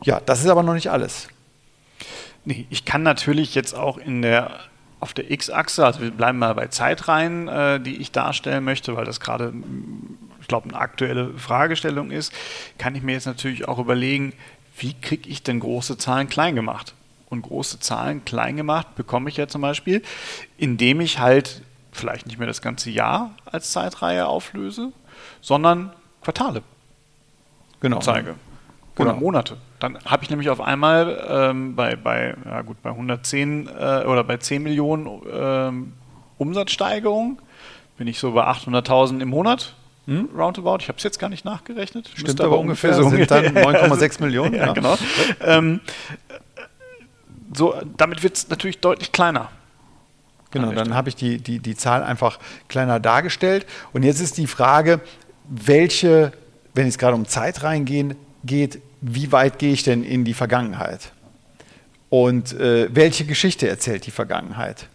Ja, 0.04 0.20
das 0.24 0.42
ist 0.42 0.46
aber 0.46 0.62
noch 0.62 0.74
nicht 0.74 0.92
alles. 0.92 1.26
Nee, 2.44 2.66
ich 2.70 2.84
kann 2.84 3.02
natürlich 3.02 3.56
jetzt 3.56 3.74
auch 3.74 3.98
in 3.98 4.22
der 4.22 4.69
auf 5.00 5.14
der 5.14 5.30
X-Achse, 5.30 5.84
also 5.84 6.00
wir 6.00 6.10
bleiben 6.10 6.38
mal 6.38 6.54
bei 6.54 6.66
Zeitreihen, 6.68 7.48
äh, 7.48 7.80
die 7.80 7.96
ich 7.96 8.12
darstellen 8.12 8.64
möchte, 8.64 8.96
weil 8.96 9.06
das 9.06 9.18
gerade, 9.18 9.52
ich 10.40 10.48
glaube, 10.48 10.68
eine 10.68 10.78
aktuelle 10.78 11.36
Fragestellung 11.38 12.10
ist, 12.10 12.32
kann 12.78 12.94
ich 12.94 13.02
mir 13.02 13.12
jetzt 13.12 13.26
natürlich 13.26 13.66
auch 13.66 13.78
überlegen, 13.78 14.34
wie 14.78 14.94
kriege 14.94 15.28
ich 15.28 15.42
denn 15.42 15.60
große 15.60 15.98
Zahlen 15.98 16.28
klein 16.28 16.54
gemacht? 16.54 16.94
Und 17.28 17.42
große 17.42 17.78
Zahlen 17.78 18.24
klein 18.24 18.56
gemacht 18.56 18.94
bekomme 18.96 19.30
ich 19.30 19.36
ja 19.36 19.46
zum 19.46 19.62
Beispiel, 19.62 20.02
indem 20.58 21.00
ich 21.00 21.20
halt 21.20 21.62
vielleicht 21.92 22.26
nicht 22.26 22.38
mehr 22.38 22.48
das 22.48 22.60
ganze 22.60 22.90
Jahr 22.90 23.30
als 23.44 23.70
Zeitreihe 23.70 24.26
auflöse, 24.26 24.92
sondern 25.40 25.92
Quartale 26.22 26.62
genau. 27.80 28.00
zeige. 28.00 28.34
Oder 28.96 29.12
genau. 29.12 29.20
Monate. 29.20 29.56
Dann 29.80 29.98
habe 30.04 30.22
ich 30.22 30.30
nämlich 30.30 30.50
auf 30.50 30.60
einmal 30.60 31.26
ähm, 31.28 31.74
bei, 31.74 31.96
bei, 31.96 32.36
ja 32.44 32.60
gut, 32.62 32.80
bei 32.82 32.90
110 32.90 33.66
äh, 33.66 34.04
oder 34.04 34.22
bei 34.22 34.36
10 34.36 34.62
Millionen 34.62 35.22
ähm, 35.32 35.92
Umsatzsteigerung 36.36 37.40
bin 37.96 38.06
ich 38.06 38.18
so 38.18 38.32
bei 38.32 38.46
800.000 38.46 39.20
im 39.20 39.28
Monat. 39.28 39.74
Hm? 40.06 40.28
Roundabout. 40.36 40.78
Ich 40.80 40.88
habe 40.88 40.98
es 40.98 41.04
jetzt 41.04 41.18
gar 41.18 41.28
nicht 41.28 41.44
nachgerechnet. 41.44 42.08
Stimmt 42.08 42.28
Müsste 42.28 42.44
aber 42.44 42.58
ungefähr 42.58 42.94
so. 42.94 43.08
Sind 43.08 43.30
dann 43.30 43.46
9,6 43.46 44.20
Millionen. 44.22 44.54
ja, 44.54 44.66
ja, 44.66 44.72
genau. 44.72 44.96
Ähm, 45.42 45.80
so, 47.54 47.74
damit 47.96 48.22
wird 48.22 48.36
es 48.36 48.48
natürlich 48.48 48.80
deutlich 48.80 49.12
kleiner. 49.12 49.50
Genau, 50.50 50.72
dann 50.72 50.94
habe 50.94 51.08
ich 51.08 51.16
die, 51.16 51.38
die, 51.38 51.58
die 51.60 51.76
Zahl 51.76 52.02
einfach 52.02 52.38
kleiner 52.68 53.00
dargestellt. 53.00 53.66
Und 53.92 54.02
jetzt 54.02 54.20
ist 54.20 54.36
die 54.36 54.46
Frage, 54.46 55.00
welche, 55.48 56.32
wenn 56.74 56.86
es 56.86 56.98
gerade 56.98 57.14
um 57.14 57.26
Zeit 57.26 57.62
reingehen 57.62 58.16
geht, 58.44 58.80
wie 59.00 59.32
weit 59.32 59.58
gehe 59.58 59.72
ich 59.72 59.82
denn 59.82 60.04
in 60.04 60.24
die 60.24 60.34
Vergangenheit? 60.34 61.12
Und 62.08 62.52
äh, 62.54 62.88
welche 62.94 63.24
Geschichte 63.24 63.68
erzählt 63.68 64.06
die 64.06 64.10
Vergangenheit? 64.10 64.88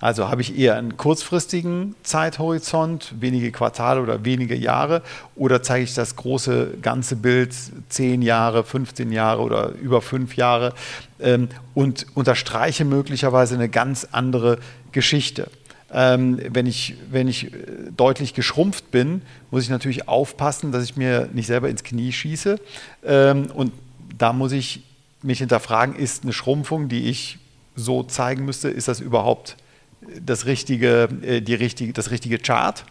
Also 0.00 0.28
habe 0.28 0.42
ich 0.42 0.56
eher 0.56 0.76
einen 0.76 0.96
kurzfristigen 0.96 1.96
Zeithorizont, 2.04 3.14
wenige 3.18 3.50
Quartale 3.50 4.00
oder 4.00 4.24
wenige 4.24 4.54
Jahre, 4.54 5.02
oder 5.34 5.62
zeige 5.62 5.84
ich 5.84 5.94
das 5.94 6.14
große 6.14 6.74
ganze 6.80 7.16
Bild, 7.16 7.52
10 7.88 8.22
Jahre, 8.22 8.62
15 8.62 9.10
Jahre 9.10 9.42
oder 9.42 9.70
über 9.70 10.00
5 10.00 10.36
Jahre 10.36 10.72
ähm, 11.18 11.48
und 11.74 12.06
unterstreiche 12.14 12.84
möglicherweise 12.84 13.56
eine 13.56 13.68
ganz 13.68 14.06
andere 14.12 14.58
Geschichte. 14.92 15.50
Ähm, 15.90 16.38
wenn, 16.50 16.66
ich, 16.66 16.96
wenn 17.10 17.28
ich 17.28 17.52
äh, 17.52 17.56
deutlich 17.96 18.34
geschrumpft 18.34 18.90
bin, 18.90 19.22
muss 19.50 19.62
ich 19.62 19.70
natürlich 19.70 20.06
aufpassen, 20.06 20.70
dass 20.70 20.84
ich 20.84 20.96
mir 20.96 21.30
nicht 21.32 21.46
selber 21.46 21.70
ins 21.70 21.82
Knie 21.82 22.12
schieße. 22.12 22.60
Ähm, 23.04 23.50
und 23.54 23.72
da 24.16 24.32
muss 24.32 24.52
ich 24.52 24.82
mich 25.22 25.38
hinterfragen, 25.38 25.96
ist 25.96 26.24
eine 26.24 26.32
Schrumpfung, 26.32 26.88
die 26.88 27.08
ich 27.08 27.38
so 27.74 28.02
zeigen 28.02 28.44
müsste, 28.44 28.68
ist 28.68 28.88
das 28.88 29.00
überhaupt 29.00 29.56
das 30.20 30.46
richtige, 30.46 31.08
äh, 31.22 31.40
die 31.40 31.54
richtige, 31.54 31.92
das 31.92 32.10
richtige 32.10 32.38
Chart? 32.38 32.84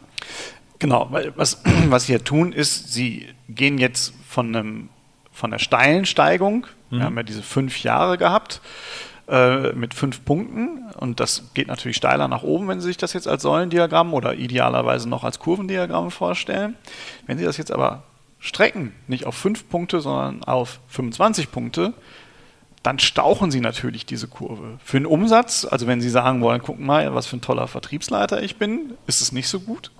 Genau, 0.79 1.07
weil 1.11 1.33
was, 1.35 1.61
was 1.89 2.05
Sie 2.05 2.13
hier 2.13 2.23
tun, 2.23 2.51
ist, 2.51 2.93
Sie 2.93 3.27
gehen 3.49 3.77
jetzt 3.77 4.13
von, 4.27 4.55
einem, 4.55 4.89
von 5.31 5.51
einer 5.51 5.59
steilen 5.59 6.05
Steigung, 6.05 6.67
mhm. 6.89 6.97
wir 6.97 7.03
haben 7.03 7.17
ja 7.17 7.23
diese 7.23 7.43
fünf 7.43 7.83
Jahre 7.83 8.17
gehabt, 8.17 8.61
äh, 9.27 9.73
mit 9.73 9.93
fünf 9.93 10.23
Punkten 10.23 10.85
und 10.97 11.19
das 11.19 11.51
geht 11.53 11.67
natürlich 11.67 11.97
steiler 11.97 12.27
nach 12.27 12.43
oben, 12.43 12.67
wenn 12.67 12.79
Sie 12.79 12.87
sich 12.87 12.97
das 12.97 13.13
jetzt 13.13 13.27
als 13.27 13.41
Säulendiagramm 13.41 14.13
oder 14.13 14.35
idealerweise 14.35 15.09
noch 15.09 15.23
als 15.23 15.39
Kurvendiagramm 15.39 16.11
vorstellen. 16.11 16.75
Wenn 17.25 17.37
Sie 17.37 17.43
das 17.43 17.57
jetzt 17.57 17.71
aber 17.71 18.03
strecken, 18.39 18.93
nicht 19.07 19.25
auf 19.25 19.35
fünf 19.35 19.67
Punkte, 19.69 19.99
sondern 19.99 20.43
auf 20.43 20.79
25 20.87 21.51
Punkte, 21.51 21.93
dann 22.83 22.99
stauchen 22.99 23.51
sie 23.51 23.59
natürlich 23.59 24.05
diese 24.05 24.29
Kurve. 24.29 24.79
Für 24.81 24.97
den 24.97 25.05
Umsatz, 25.05 25.67
also 25.69 25.87
wenn 25.87 25.99
sie 25.99 26.09
sagen 26.09 26.41
wollen, 26.41 26.61
gucken 26.61 26.85
mal, 26.85 27.13
was 27.13 27.27
für 27.27 27.35
ein 27.35 27.41
toller 27.41 27.67
Vertriebsleiter 27.67 28.41
ich 28.41 28.55
bin, 28.57 28.93
ist 29.07 29.21
es 29.21 29.33
nicht 29.33 29.49
so 29.49 29.59
gut. 29.59 29.91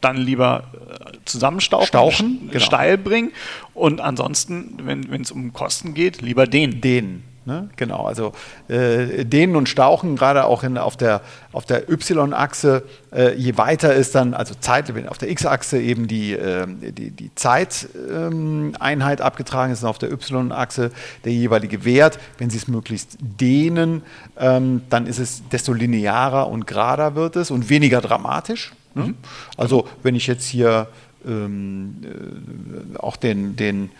Dann 0.00 0.16
lieber 0.16 0.64
äh, 0.74 1.18
zusammenstauchen, 1.24 1.86
Stauchen, 1.86 2.48
genau. 2.48 2.64
steil 2.64 2.98
bringen 2.98 3.30
und 3.74 4.00
ansonsten, 4.00 4.78
wenn 4.82 5.20
es 5.20 5.30
um 5.30 5.52
Kosten 5.52 5.94
geht, 5.94 6.20
lieber 6.20 6.48
den. 6.48 6.80
Den. 6.80 7.22
Ne? 7.44 7.68
Genau, 7.76 8.04
also 8.06 8.32
äh, 8.68 9.24
Dehnen 9.24 9.56
und 9.56 9.68
Stauchen, 9.68 10.14
gerade 10.14 10.44
auch 10.44 10.62
in, 10.62 10.78
auf 10.78 10.96
der, 10.96 11.22
auf 11.50 11.66
der 11.66 11.90
Y-Achse, 11.90 12.84
äh, 13.12 13.34
je 13.34 13.56
weiter 13.56 13.94
ist 13.94 14.14
dann, 14.14 14.32
also 14.32 14.54
Zeit, 14.60 14.92
auf 15.08 15.18
der 15.18 15.28
X-Achse 15.28 15.80
eben 15.80 16.06
die, 16.06 16.34
äh, 16.34 16.66
die, 16.68 17.10
die 17.10 17.34
Zeiteinheit 17.34 19.20
ähm, 19.20 19.26
abgetragen 19.26 19.72
ist 19.72 19.82
und 19.82 19.88
auf 19.88 19.98
der 19.98 20.12
Y-Achse 20.12 20.92
der 21.24 21.32
jeweilige 21.32 21.84
Wert. 21.84 22.20
Wenn 22.38 22.48
Sie 22.48 22.58
es 22.58 22.68
möglichst 22.68 23.18
dehnen, 23.20 24.02
ähm, 24.38 24.82
dann 24.88 25.08
ist 25.08 25.18
es, 25.18 25.42
desto 25.50 25.72
linearer 25.72 26.48
und 26.48 26.68
gerader 26.68 27.16
wird 27.16 27.34
es 27.34 27.50
und 27.50 27.68
weniger 27.70 28.00
dramatisch. 28.00 28.72
Ne? 28.94 29.06
Mhm. 29.06 29.14
Also 29.56 29.88
wenn 30.04 30.14
ich 30.14 30.28
jetzt 30.28 30.46
hier 30.46 30.86
ähm, 31.26 31.96
äh, 32.04 32.98
auch 32.98 33.16
den, 33.16 33.56
den 33.56 33.90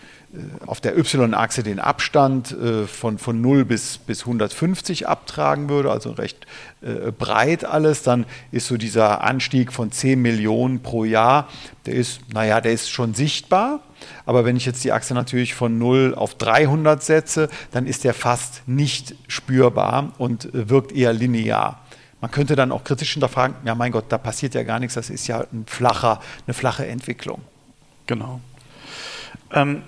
auf 0.65 0.81
der 0.81 0.97
Y-Achse 0.97 1.61
den 1.61 1.79
Abstand 1.79 2.51
äh, 2.51 2.87
von, 2.87 3.17
von 3.19 3.39
0 3.41 3.65
bis, 3.65 3.99
bis 3.99 4.21
150 4.21 5.07
abtragen 5.07 5.69
würde, 5.69 5.91
also 5.91 6.11
recht 6.11 6.47
äh, 6.81 7.11
breit 7.11 7.65
alles, 7.65 8.01
dann 8.01 8.25
ist 8.51 8.67
so 8.67 8.77
dieser 8.77 9.23
Anstieg 9.23 9.71
von 9.71 9.91
10 9.91 10.19
Millionen 10.19 10.81
pro 10.81 11.05
Jahr, 11.05 11.47
der 11.85 11.93
ist, 11.93 12.21
naja, 12.33 12.61
der 12.61 12.73
ist 12.73 12.89
schon 12.89 13.13
sichtbar. 13.13 13.81
Aber 14.25 14.43
wenn 14.43 14.57
ich 14.57 14.65
jetzt 14.65 14.83
die 14.83 14.91
Achse 14.91 15.13
natürlich 15.13 15.53
von 15.53 15.77
0 15.77 16.15
auf 16.15 16.35
300 16.35 17.01
setze, 17.01 17.49
dann 17.71 17.85
ist 17.85 18.03
der 18.03 18.13
fast 18.13 18.63
nicht 18.67 19.15
spürbar 19.27 20.13
und 20.17 20.49
wirkt 20.51 20.91
eher 20.91 21.13
linear. 21.13 21.79
Man 22.19 22.31
könnte 22.31 22.55
dann 22.55 22.71
auch 22.71 22.83
kritisch 22.83 23.13
hinterfragen, 23.13 23.55
ja 23.65 23.75
mein 23.75 23.91
Gott, 23.91 24.05
da 24.09 24.17
passiert 24.17 24.55
ja 24.55 24.63
gar 24.63 24.79
nichts, 24.79 24.95
das 24.95 25.09
ist 25.09 25.27
ja 25.27 25.45
ein 25.53 25.65
flacher, 25.67 26.19
eine 26.47 26.53
flache 26.53 26.85
Entwicklung. 26.87 27.41
Genau. 28.07 28.41
Ähm, 29.53 29.81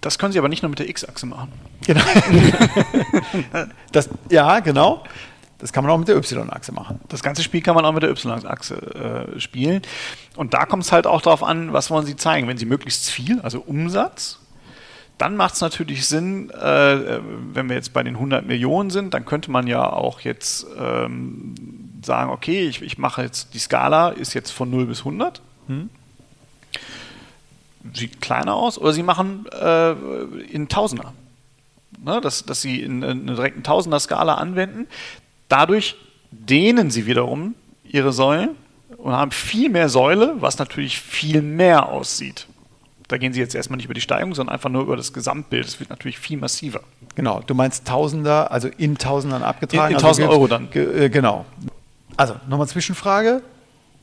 das 0.00 0.18
können 0.18 0.32
Sie 0.32 0.38
aber 0.38 0.48
nicht 0.48 0.62
nur 0.62 0.70
mit 0.70 0.80
der 0.80 0.88
X-Achse 0.88 1.26
machen. 1.26 1.52
Genau. 1.86 2.02
das, 3.92 4.08
ja, 4.30 4.60
genau. 4.60 5.04
Das 5.58 5.72
kann 5.72 5.84
man 5.84 5.92
auch 5.92 5.98
mit 5.98 6.08
der 6.08 6.16
Y-Achse 6.16 6.72
machen. 6.72 6.98
Das 7.08 7.22
ganze 7.22 7.44
Spiel 7.44 7.62
kann 7.62 7.76
man 7.76 7.84
auch 7.84 7.92
mit 7.92 8.02
der 8.02 8.10
Y-Achse 8.10 9.28
äh, 9.36 9.38
spielen. 9.38 9.82
Und 10.34 10.54
da 10.54 10.66
kommt 10.66 10.82
es 10.82 10.90
halt 10.90 11.06
auch 11.06 11.22
darauf 11.22 11.44
an, 11.44 11.72
was 11.72 11.88
wollen 11.90 12.04
Sie 12.04 12.16
zeigen. 12.16 12.48
Wenn 12.48 12.58
Sie 12.58 12.66
möglichst 12.66 13.10
viel, 13.10 13.40
also 13.42 13.60
Umsatz, 13.60 14.40
dann 15.18 15.36
macht 15.36 15.54
es 15.54 15.60
natürlich 15.60 16.08
Sinn, 16.08 16.50
äh, 16.50 17.20
wenn 17.52 17.68
wir 17.68 17.76
jetzt 17.76 17.92
bei 17.92 18.02
den 18.02 18.16
100 18.16 18.44
Millionen 18.44 18.90
sind, 18.90 19.14
dann 19.14 19.24
könnte 19.24 19.52
man 19.52 19.68
ja 19.68 19.88
auch 19.88 20.18
jetzt 20.20 20.66
ähm, 20.76 21.54
sagen, 22.04 22.30
okay, 22.32 22.66
ich, 22.66 22.82
ich, 22.82 22.98
mache 22.98 23.22
jetzt, 23.22 23.54
die 23.54 23.60
Skala 23.60 24.08
ist 24.08 24.34
jetzt 24.34 24.50
von 24.50 24.68
0 24.68 24.86
bis 24.86 24.98
100. 25.00 25.42
Hm 25.68 25.90
sieht 27.94 28.20
kleiner 28.20 28.54
aus, 28.54 28.78
oder 28.78 28.92
sie 28.92 29.02
machen 29.02 29.46
äh, 29.52 29.92
in 30.50 30.68
Tausender. 30.68 31.12
Ne, 32.04 32.20
dass, 32.20 32.44
dass 32.44 32.62
sie 32.62 32.80
in, 32.80 33.02
in 33.02 33.22
einer 33.22 33.36
direkten 33.36 33.62
Tausender-Skala 33.62 34.34
anwenden. 34.34 34.88
Dadurch 35.48 35.96
dehnen 36.32 36.90
sie 36.90 37.06
wiederum 37.06 37.54
ihre 37.84 38.12
Säulen 38.12 38.50
und 38.96 39.12
haben 39.12 39.30
viel 39.30 39.68
mehr 39.68 39.88
Säule, 39.88 40.34
was 40.40 40.58
natürlich 40.58 41.00
viel 41.00 41.42
mehr 41.42 41.88
aussieht. 41.88 42.46
Da 43.08 43.18
gehen 43.18 43.32
sie 43.32 43.40
jetzt 43.40 43.54
erstmal 43.54 43.76
nicht 43.76 43.84
über 43.84 43.94
die 43.94 44.00
Steigung, 44.00 44.34
sondern 44.34 44.54
einfach 44.54 44.70
nur 44.70 44.82
über 44.82 44.96
das 44.96 45.12
Gesamtbild. 45.12 45.66
Es 45.66 45.78
wird 45.80 45.90
natürlich 45.90 46.18
viel 46.18 46.38
massiver. 46.38 46.80
Genau, 47.14 47.42
du 47.46 47.54
meinst 47.54 47.86
Tausender, 47.86 48.50
also 48.50 48.68
in 48.78 48.96
Tausendern 48.96 49.42
abgetragen? 49.42 49.92
In, 49.92 49.98
in 49.98 50.04
1000 50.04 50.26
also, 50.26 50.38
Euro 50.38 50.48
dann. 50.48 50.72
Äh, 50.72 51.10
genau. 51.10 51.44
Also 52.16 52.36
nochmal 52.48 52.68
Zwischenfrage. 52.68 53.42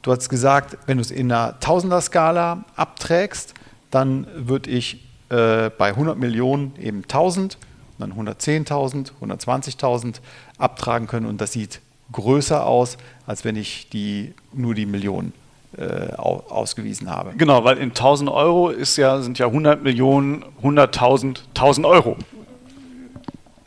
Du 0.03 0.11
hast 0.11 0.29
gesagt, 0.29 0.77
wenn 0.85 0.97
du 0.97 1.01
es 1.01 1.11
in 1.11 1.31
einer 1.31 1.59
Tausender-Skala 1.59 2.63
abträgst, 2.75 3.55
dann 3.91 4.27
würde 4.35 4.69
ich 4.69 5.05
äh, 5.29 5.69
bei 5.69 5.89
100 5.89 6.17
Millionen 6.17 6.73
eben 6.79 7.03
1000, 7.03 7.57
dann 7.97 8.13
110.000, 8.13 9.11
120.000 9.21 10.15
abtragen 10.57 11.07
können 11.07 11.25
und 11.25 11.41
das 11.41 11.51
sieht 11.51 11.81
größer 12.11 12.65
aus, 12.65 12.97
als 13.27 13.45
wenn 13.45 13.55
ich 13.55 13.89
die, 13.89 14.33
nur 14.53 14.73
die 14.73 14.85
Millionen 14.85 15.33
äh, 15.77 16.13
ausgewiesen 16.13 17.09
habe. 17.09 17.33
Genau, 17.37 17.63
weil 17.63 17.77
in 17.77 17.89
1000 17.89 18.29
Euro 18.29 18.69
ist 18.69 18.97
ja, 18.97 19.21
sind 19.21 19.37
ja 19.37 19.47
100 19.47 19.83
Millionen, 19.83 20.43
100.000, 20.63 21.41
1000 21.49 21.85
Euro. 21.85 22.17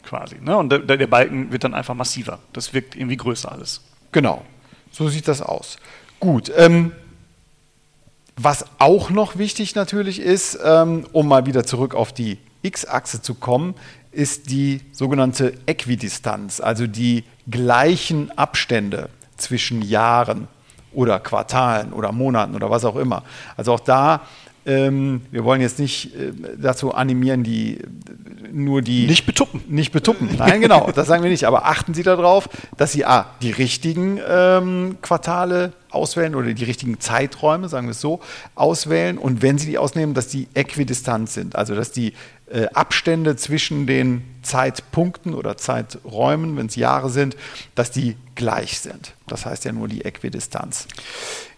quasi. 0.03 0.37
Ne? 0.41 0.57
Und 0.57 0.71
der, 0.71 0.81
der 0.81 1.07
Balken 1.07 1.53
wird 1.53 1.65
dann 1.65 1.75
einfach 1.75 1.95
massiver. 1.95 2.41
Das 2.53 2.75
wirkt 2.75 2.97
irgendwie 2.97 3.17
größer 3.17 3.53
alles. 3.53 3.83
Genau, 4.11 4.43
so 4.91 5.09
sieht 5.09 5.29
das 5.29 5.41
aus. 5.41 5.79
Gut, 6.19 6.53
ähm, 6.57 6.93
was 8.37 8.65
auch 8.79 9.11
noch 9.11 9.37
wichtig 9.37 9.75
natürlich 9.75 10.21
ist, 10.21 10.59
ähm, 10.65 11.07
um 11.13 11.29
mal 11.29 11.47
wieder 11.47 11.65
zurück 11.65 11.95
auf 11.95 12.13
die 12.13 12.39
X-Achse 12.63 13.23
zu 13.23 13.35
kommen, 13.35 13.75
ist 14.11 14.51
die 14.51 14.81
sogenannte 14.93 15.55
Äquidistanz, 15.67 16.61
also 16.61 16.87
die 16.87 17.25
gleichen 17.51 18.31
Abstände 18.37 19.09
zwischen 19.37 19.83
Jahren 19.83 20.49
oder 20.93 21.19
Quartalen 21.19 21.93
oder 21.93 22.13
Monaten 22.13 22.55
oder 22.55 22.71
was 22.71 22.85
auch 22.85 22.97
immer. 22.97 23.23
Also 23.57 23.73
auch 23.73 23.81
da, 23.81 24.21
ähm, 24.65 25.23
wir 25.31 25.45
wollen 25.45 25.61
jetzt 25.61 25.79
nicht 25.79 26.15
äh, 26.15 26.33
dazu 26.57 26.95
animieren, 26.95 27.43
die 27.43 27.79
nur 28.53 28.83
die. 28.83 29.07
Nicht 29.07 29.27
betuppen. 29.27 29.63
Nicht 29.69 29.93
betuppen. 29.93 30.29
Nein, 30.37 30.61
genau, 30.61 30.91
das 30.95 31.07
sagen 31.07 31.23
wir 31.23 31.31
nicht. 31.31 31.45
Aber 31.45 31.67
achten 31.67 31.95
Sie 31.95 32.03
darauf, 32.03 32.49
dass 32.77 32.93
Sie 32.93 33.05
A, 33.05 33.27
die 33.41 33.51
richtigen 33.51 34.21
ähm, 34.29 34.99
Quartale 35.03 35.73
auswählen 35.91 36.35
oder 36.35 36.53
die 36.53 36.65
richtigen 36.65 37.01
Zeiträume, 37.01 37.69
sagen 37.69 37.87
wir 37.87 37.93
es 37.93 38.01
so, 38.01 38.21
auswählen. 38.55 39.19
Und 39.19 39.43
wenn 39.43 39.59
Sie 39.59 39.67
die 39.67 39.79
ausnehmen, 39.79 40.15
dass 40.15 40.29
die 40.29 40.49
äquidistant 40.55 41.31
sind, 41.31 41.57
also 41.57 41.75
dass 41.75 41.93
die 41.93 42.13
äh, 42.53 42.67
Abstände 42.75 43.37
zwischen 43.37 43.87
den 43.87 44.23
Zeitpunkten 44.43 45.35
oder 45.35 45.57
Zeiträumen, 45.57 46.57
wenn 46.57 46.67
es 46.67 46.77
Jahre 46.77 47.11
sind, 47.11 47.37
dass 47.75 47.91
die 47.91 48.17
gleich 48.35 48.81
sind. 48.81 49.15
Das 49.27 49.47
heißt 49.47 49.65
ja 49.65 49.73
nur 49.73 49.89
die 49.89 50.05
Äquidistanz. 50.05 50.87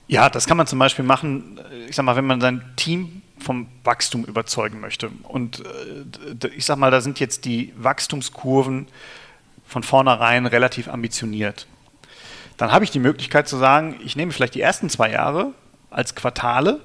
Ja, 0.06 0.28
das 0.28 0.46
kann 0.46 0.56
man 0.56 0.66
zum 0.66 0.78
Beispiel 0.78 1.04
machen, 1.04 1.58
äh, 1.70 1.86
ich 1.88 1.96
sag 1.96 2.04
mal, 2.04 2.16
wenn 2.16 2.26
man 2.26 2.40
sein 2.40 2.62
Team 2.76 3.22
vom 3.38 3.66
Wachstum 3.84 4.24
überzeugen 4.24 4.80
möchte. 4.80 5.10
Und 5.22 5.60
äh, 5.60 6.48
ich 6.48 6.64
sag 6.64 6.76
mal, 6.76 6.90
da 6.90 7.00
sind 7.00 7.20
jetzt 7.20 7.44
die 7.44 7.72
Wachstumskurven 7.76 8.86
von 9.66 9.82
vornherein 9.82 10.46
relativ 10.46 10.88
ambitioniert. 10.88 11.66
Dann 12.56 12.70
habe 12.70 12.84
ich 12.84 12.90
die 12.90 13.00
Möglichkeit 13.00 13.48
zu 13.48 13.56
sagen, 13.56 13.98
ich 14.04 14.14
nehme 14.14 14.32
vielleicht 14.32 14.54
die 14.54 14.60
ersten 14.60 14.88
zwei 14.88 15.10
Jahre 15.10 15.52
als 15.90 16.14
Quartale 16.14 16.80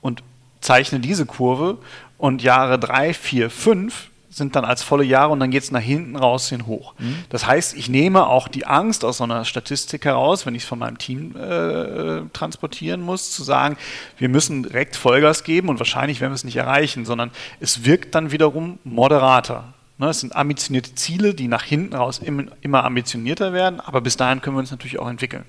und 0.00 0.22
zeichne 0.60 1.00
diese 1.00 1.26
Kurve 1.26 1.78
und 2.18 2.42
Jahre 2.42 2.78
drei, 2.78 3.14
vier, 3.14 3.50
fünf 3.50 4.10
sind 4.30 4.56
dann 4.56 4.64
als 4.64 4.82
volle 4.82 5.04
Jahre 5.04 5.32
und 5.32 5.40
dann 5.40 5.50
geht 5.50 5.62
es 5.62 5.70
nach 5.70 5.80
hinten 5.80 6.16
raus 6.16 6.48
hin 6.48 6.66
hoch. 6.66 6.94
Mhm. 6.98 7.24
Das 7.30 7.46
heißt, 7.46 7.76
ich 7.76 7.88
nehme 7.88 8.26
auch 8.26 8.48
die 8.48 8.66
Angst 8.66 9.04
aus 9.04 9.18
so 9.18 9.24
einer 9.24 9.44
Statistik 9.44 10.04
heraus, 10.04 10.44
wenn 10.44 10.54
ich 10.54 10.62
es 10.62 10.68
von 10.68 10.78
meinem 10.78 10.98
Team 10.98 11.34
äh, 11.36 12.22
transportieren 12.32 13.00
muss, 13.00 13.30
zu 13.30 13.42
sagen, 13.42 13.76
wir 14.18 14.28
müssen 14.28 14.64
direkt 14.64 14.96
Vollgas 14.96 15.44
geben 15.44 15.68
und 15.68 15.78
wahrscheinlich 15.78 16.20
werden 16.20 16.32
wir 16.32 16.36
es 16.36 16.44
nicht 16.44 16.56
erreichen, 16.56 17.04
sondern 17.04 17.30
es 17.60 17.84
wirkt 17.84 18.14
dann 18.14 18.30
wiederum 18.30 18.78
moderater. 18.84 19.72
Ne, 19.96 20.10
es 20.10 20.20
sind 20.20 20.36
ambitionierte 20.36 20.94
Ziele, 20.94 21.34
die 21.34 21.48
nach 21.48 21.64
hinten 21.64 21.94
raus 21.94 22.20
immer, 22.20 22.44
immer 22.60 22.84
ambitionierter 22.84 23.52
werden, 23.52 23.80
aber 23.80 24.00
bis 24.00 24.16
dahin 24.16 24.40
können 24.40 24.56
wir 24.56 24.60
uns 24.60 24.70
natürlich 24.70 24.98
auch 24.98 25.08
entwickeln. 25.08 25.44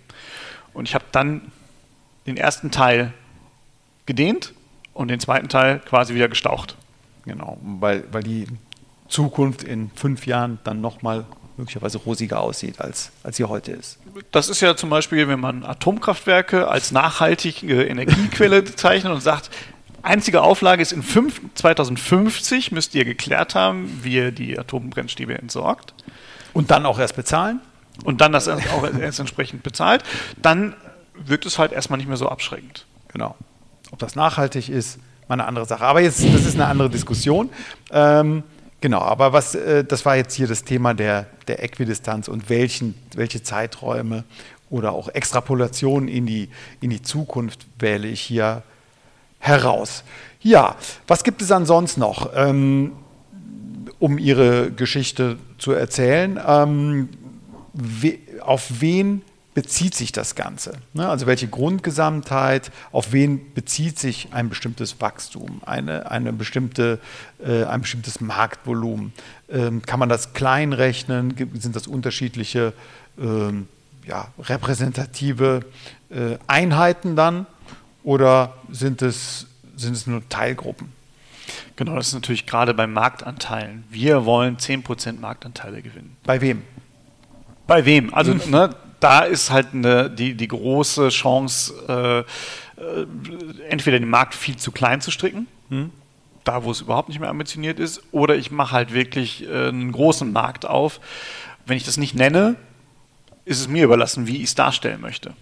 Und 0.73 0.87
ich 0.87 0.95
habe 0.95 1.05
dann 1.11 1.51
den 2.25 2.37
ersten 2.37 2.71
Teil 2.71 3.13
gedehnt 4.05 4.53
und 4.93 5.09
den 5.09 5.19
zweiten 5.19 5.49
Teil 5.49 5.79
quasi 5.79 6.15
wieder 6.15 6.29
gestaucht. 6.29 6.75
Genau, 7.25 7.59
weil, 7.61 8.05
weil 8.11 8.23
die 8.23 8.47
Zukunft 9.09 9.63
in 9.63 9.91
fünf 9.95 10.25
Jahren 10.25 10.59
dann 10.63 10.81
nochmal 10.81 11.25
möglicherweise 11.57 11.97
rosiger 11.99 12.39
aussieht, 12.39 12.79
als, 12.79 13.11
als 13.21 13.37
sie 13.37 13.43
heute 13.43 13.73
ist. 13.73 13.99
Das 14.31 14.49
ist 14.49 14.61
ja 14.61 14.75
zum 14.75 14.89
Beispiel, 14.89 15.27
wenn 15.27 15.39
man 15.39 15.63
Atomkraftwerke 15.63 16.67
als 16.67 16.91
nachhaltige 16.91 17.83
Energiequelle 17.83 18.63
zeichnet 18.75 19.13
und 19.13 19.21
sagt, 19.21 19.49
einzige 20.01 20.41
Auflage 20.41 20.81
ist 20.81 20.91
in 20.91 21.03
fünf, 21.03 21.41
2050 21.55 22.71
müsst 22.71 22.95
ihr 22.95 23.05
geklärt 23.05 23.55
haben, 23.55 23.99
wie 24.01 24.15
ihr 24.15 24.31
die 24.31 24.57
Atombrennstäbe 24.57 25.37
entsorgt. 25.37 25.93
Und 26.53 26.71
dann 26.71 26.85
auch 26.85 26.97
erst 26.97 27.15
bezahlen? 27.15 27.61
Und 28.03 28.21
dann 28.21 28.31
das 28.31 28.47
auch 28.47 28.83
erst 28.99 29.19
entsprechend 29.19 29.61
bezahlt. 29.61 30.03
Dann 30.41 30.75
wirkt 31.15 31.45
es 31.45 31.59
halt 31.59 31.73
erstmal 31.73 31.97
nicht 31.97 32.07
mehr 32.07 32.17
so 32.17 32.29
abschreckend. 32.29 32.85
Genau. 33.09 33.35
Ob 33.91 33.99
das 33.99 34.15
nachhaltig 34.15 34.69
ist, 34.69 34.99
mal 35.27 35.35
eine 35.35 35.45
andere 35.45 35.65
Sache. 35.65 35.83
Aber 35.83 36.01
jetzt, 36.01 36.23
das 36.23 36.45
ist 36.45 36.55
eine 36.55 36.67
andere 36.67 36.89
Diskussion. 36.89 37.49
Ähm, 37.91 38.43
Genau, 38.81 38.99
aber 38.99 39.33
was, 39.33 39.55
äh, 39.55 39.83
das 39.83 40.05
war 40.05 40.15
jetzt 40.15 40.33
hier 40.33 40.47
das 40.47 40.63
Thema 40.63 40.93
der, 40.93 41.27
der 41.47 41.63
Äquidistanz 41.63 42.27
und 42.27 42.49
welchen, 42.49 42.95
welche 43.13 43.43
Zeiträume 43.43 44.23
oder 44.69 44.93
auch 44.93 45.09
Extrapolationen 45.09 46.07
in 46.07 46.25
die, 46.25 46.49
in 46.79 46.89
die 46.89 47.01
Zukunft 47.01 47.65
wähle 47.77 48.07
ich 48.07 48.21
hier 48.21 48.63
heraus. 49.39 50.03
Ja, 50.41 50.75
was 51.07 51.23
gibt 51.23 51.41
es 51.41 51.51
ansonsten 51.51 52.01
noch, 52.01 52.31
ähm, 52.35 52.93
um 53.99 54.17
Ihre 54.17 54.71
Geschichte 54.71 55.37
zu 55.57 55.73
erzählen? 55.73 56.39
Ähm, 56.45 57.09
we, 57.73 58.19
auf 58.41 58.79
wen 58.79 59.21
bezieht 59.53 59.95
sich 59.95 60.11
das 60.11 60.35
Ganze? 60.35 60.73
Ne? 60.93 61.07
Also 61.07 61.25
welche 61.25 61.47
Grundgesamtheit, 61.47 62.71
auf 62.91 63.11
wen 63.11 63.53
bezieht 63.53 63.99
sich 63.99 64.29
ein 64.31 64.49
bestimmtes 64.49 65.01
Wachstum, 65.01 65.61
eine, 65.65 66.09
eine 66.11 66.33
bestimmte, 66.33 66.99
äh, 67.43 67.63
ein 67.65 67.81
bestimmtes 67.81 68.21
Marktvolumen? 68.21 69.13
Ähm, 69.49 69.81
kann 69.81 69.99
man 69.99 70.09
das 70.09 70.33
klein 70.33 70.73
rechnen? 70.73 71.35
Sind 71.55 71.75
das 71.75 71.87
unterschiedliche 71.87 72.73
ähm, 73.19 73.67
ja, 74.05 74.29
repräsentative 74.39 75.61
äh, 76.09 76.37
Einheiten 76.47 77.15
dann 77.15 77.45
oder 78.03 78.55
sind 78.69 79.01
es, 79.01 79.47
sind 79.75 79.93
es 79.93 80.07
nur 80.07 80.27
Teilgruppen? 80.29 80.91
Genau, 81.75 81.95
das 81.95 82.09
ist 82.09 82.13
natürlich 82.13 82.45
gerade 82.45 82.73
bei 82.73 82.87
Marktanteilen. 82.87 83.83
Wir 83.89 84.25
wollen 84.25 84.57
10% 84.57 85.19
Marktanteile 85.19 85.81
gewinnen. 85.81 86.17
Bei 86.23 86.41
wem? 86.41 86.63
Bei 87.67 87.85
wem? 87.85 88.13
Also, 88.13 88.33
ne, 88.33 88.75
da 88.99 89.21
ist 89.21 89.51
halt 89.51 89.67
eine, 89.73 90.09
die, 90.09 90.35
die 90.35 90.47
große 90.47 91.09
Chance, 91.09 91.73
äh, 91.87 92.19
äh, 92.81 93.05
entweder 93.69 93.99
den 93.99 94.09
Markt 94.09 94.35
viel 94.35 94.57
zu 94.57 94.71
klein 94.71 95.01
zu 95.01 95.11
stricken, 95.11 95.47
hm? 95.69 95.91
da 96.43 96.63
wo 96.63 96.71
es 96.71 96.81
überhaupt 96.81 97.09
nicht 97.09 97.19
mehr 97.19 97.29
ambitioniert 97.29 97.79
ist, 97.79 98.01
oder 98.11 98.35
ich 98.35 98.51
mache 98.51 98.71
halt 98.71 98.93
wirklich 98.93 99.47
äh, 99.47 99.67
einen 99.67 99.91
großen 99.91 100.31
Markt 100.31 100.65
auf. 100.65 100.99
Wenn 101.65 101.77
ich 101.77 101.85
das 101.85 101.97
nicht 101.97 102.15
nenne, 102.15 102.55
ist 103.45 103.59
es 103.59 103.67
mir 103.67 103.83
überlassen, 103.83 104.27
wie 104.27 104.37
ich 104.37 104.45
es 104.45 104.55
darstellen 104.55 105.01
möchte. 105.01 105.33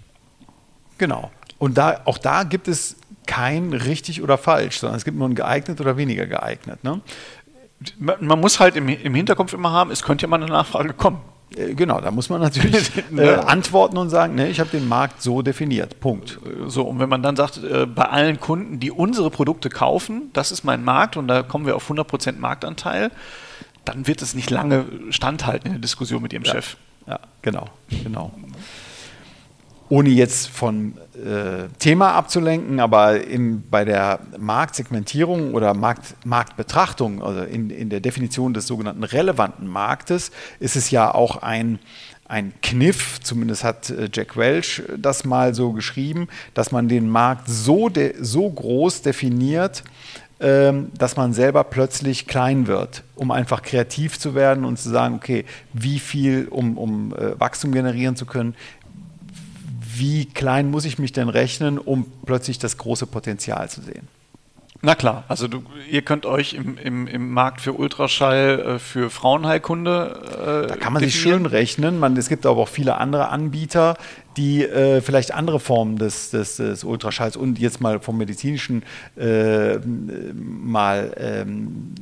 Genau. 0.98 1.32
Und 1.60 1.78
da, 1.78 2.02
auch 2.06 2.18
da 2.18 2.44
gibt 2.44 2.68
es 2.68 2.98
kein 3.26 3.74
richtig 3.74 4.22
oder 4.22 4.38
falsch, 4.38 4.80
sondern 4.80 4.98
es 4.98 5.06
gibt 5.06 5.18
nur 5.18 5.28
ein 5.28 5.36
geeignet 5.36 5.82
oder 5.82 5.98
weniger 5.98 6.26
geeignet. 6.26 6.84
Ne? 6.84 7.02
Man 8.00 8.40
muss 8.40 8.60
halt 8.60 8.76
im, 8.76 8.88
im 8.90 9.14
Hinterkopf 9.14 9.54
immer 9.54 9.72
haben, 9.72 9.92
es 9.92 10.02
könnte 10.02 10.24
ja 10.24 10.30
mal 10.30 10.42
eine 10.42 10.52
Nachfrage 10.52 10.94
kommen. 10.94 11.22
Äh, 11.56 11.74
genau, 11.74 12.02
da 12.02 12.12
muss 12.12 12.30
man 12.30 12.42
natürlich 12.42 12.92
äh, 13.16 13.36
antworten 13.36 13.98
und 13.98 14.10
sagen, 14.10 14.36
ne, 14.36 14.50
ich 14.50 14.60
habe 14.60 14.70
den 14.70 14.88
Markt 14.88 15.22
so 15.22 15.42
definiert. 15.42 16.00
Punkt. 16.00 16.40
So, 16.68 16.84
und 16.84 17.00
wenn 17.00 17.10
man 17.10 17.24
dann 17.24 17.36
sagt, 17.36 17.64
äh, 17.64 17.86
bei 17.86 18.06
allen 18.06 18.40
Kunden, 18.40 18.80
die 18.80 18.92
unsere 18.92 19.30
Produkte 19.30 19.70
kaufen, 19.70 20.30
das 20.34 20.52
ist 20.52 20.64
mein 20.64 20.84
Markt 20.84 21.18
und 21.18 21.28
da 21.28 21.44
kommen 21.44 21.66
wir 21.66 21.76
auf 21.76 21.90
100% 21.90 22.40
Marktanteil, 22.40 23.12
dann 23.86 24.08
wird 24.08 24.22
es 24.22 24.34
nicht 24.34 24.50
lange 24.50 24.86
standhalten 25.10 25.68
in 25.68 25.74
der 25.74 25.82
Diskussion 25.82 26.22
mit 26.22 26.34
Ihrem 26.34 26.44
ja. 26.44 26.54
Chef. 26.54 26.78
Ja, 27.08 27.20
genau, 27.42 27.70
genau 28.04 28.34
ohne 29.90 30.10
jetzt 30.10 30.50
von 30.50 30.98
äh, 31.14 31.70
Thema 31.80 32.14
abzulenken, 32.14 32.80
aber 32.80 33.26
im, 33.26 33.64
bei 33.70 33.86
der 33.86 34.20
Marktsegmentierung 34.38 35.54
oder 35.54 35.74
Markt, 35.74 36.16
Marktbetrachtung, 36.26 37.24
also 37.24 37.42
in, 37.44 37.70
in 37.70 37.90
der 37.90 38.02
Definition 38.02 38.54
des 38.54 38.68
sogenannten 38.68 39.04
relevanten 39.04 39.68
Marktes, 39.68 40.32
ist 40.60 40.76
es 40.76 40.92
ja 40.92 41.14
auch 41.14 41.38
ein, 41.38 41.80
ein 42.28 42.54
Kniff, 42.62 43.20
zumindest 43.22 43.64
hat 43.64 43.90
äh, 43.90 44.10
Jack 44.14 44.36
Welch 44.36 44.84
das 44.98 45.24
mal 45.24 45.54
so 45.54 45.72
geschrieben, 45.72 46.28
dass 46.54 46.72
man 46.72 46.88
den 46.90 47.10
Markt 47.10 47.48
so, 47.48 47.90
de, 47.90 48.16
so 48.20 48.50
groß 48.50 49.02
definiert, 49.02 49.84
ähm, 50.40 50.92
dass 50.96 51.16
man 51.16 51.34
selber 51.34 51.64
plötzlich 51.64 52.28
klein 52.28 52.68
wird, 52.68 53.02
um 53.16 53.32
einfach 53.32 53.64
kreativ 53.64 54.20
zu 54.20 54.36
werden 54.36 54.66
und 54.66 54.78
zu 54.78 54.90
sagen, 54.90 55.16
okay, 55.16 55.46
wie 55.74 55.98
viel, 55.98 56.48
um, 56.48 56.78
um 56.78 57.12
äh, 57.16 57.40
Wachstum 57.40 57.72
generieren 57.72 58.16
zu 58.16 58.28
können, 58.28 58.54
wie 60.00 60.26
klein 60.26 60.70
muss 60.70 60.86
ich 60.86 61.00
mich 61.00 61.12
denn 61.12 61.30
rechnen, 61.30 61.78
um 61.78 62.06
plötzlich 62.26 62.60
das 62.60 62.78
große 62.78 63.08
Potenzial 63.08 63.70
zu 63.70 63.82
sehen? 63.82 64.08
Na 64.82 64.94
klar, 64.94 65.24
also 65.28 65.48
du, 65.48 65.64
ihr 65.90 66.04
könnt 66.04 66.28
euch 66.28 66.54
im, 66.54 66.78
im, 66.78 67.08
im 67.08 67.32
Markt 67.32 67.62
für 67.62 67.74
Ultraschall 67.74 68.76
äh, 68.76 68.80
für 68.80 69.10
Frauenheilkunde. 69.10 70.22
Äh, 70.66 70.68
da 70.68 70.76
kann 70.76 70.94
man 70.94 71.02
definieren. 71.02 71.02
sich 71.02 71.16
schön 71.20 71.46
rechnen. 71.48 72.00
Man, 72.00 72.16
es 72.16 72.30
gibt 72.30 72.46
aber 72.46 72.62
auch 72.62 72.68
viele 72.68 72.98
andere 72.98 73.30
Anbieter, 73.30 73.98
die 74.38 74.64
äh, 74.64 75.02
vielleicht 75.02 75.34
andere 75.34 75.60
Formen 75.60 75.98
des, 75.98 76.30
des, 76.30 76.58
des, 76.58 76.84
Ultraschalls 76.84 77.36
und 77.36 77.58
jetzt 77.58 77.82
mal 77.82 78.00
vom 78.00 78.18
medizinischen 78.18 78.84
äh, 79.18 79.80
mal 79.80 81.12
ähm, 81.18 81.96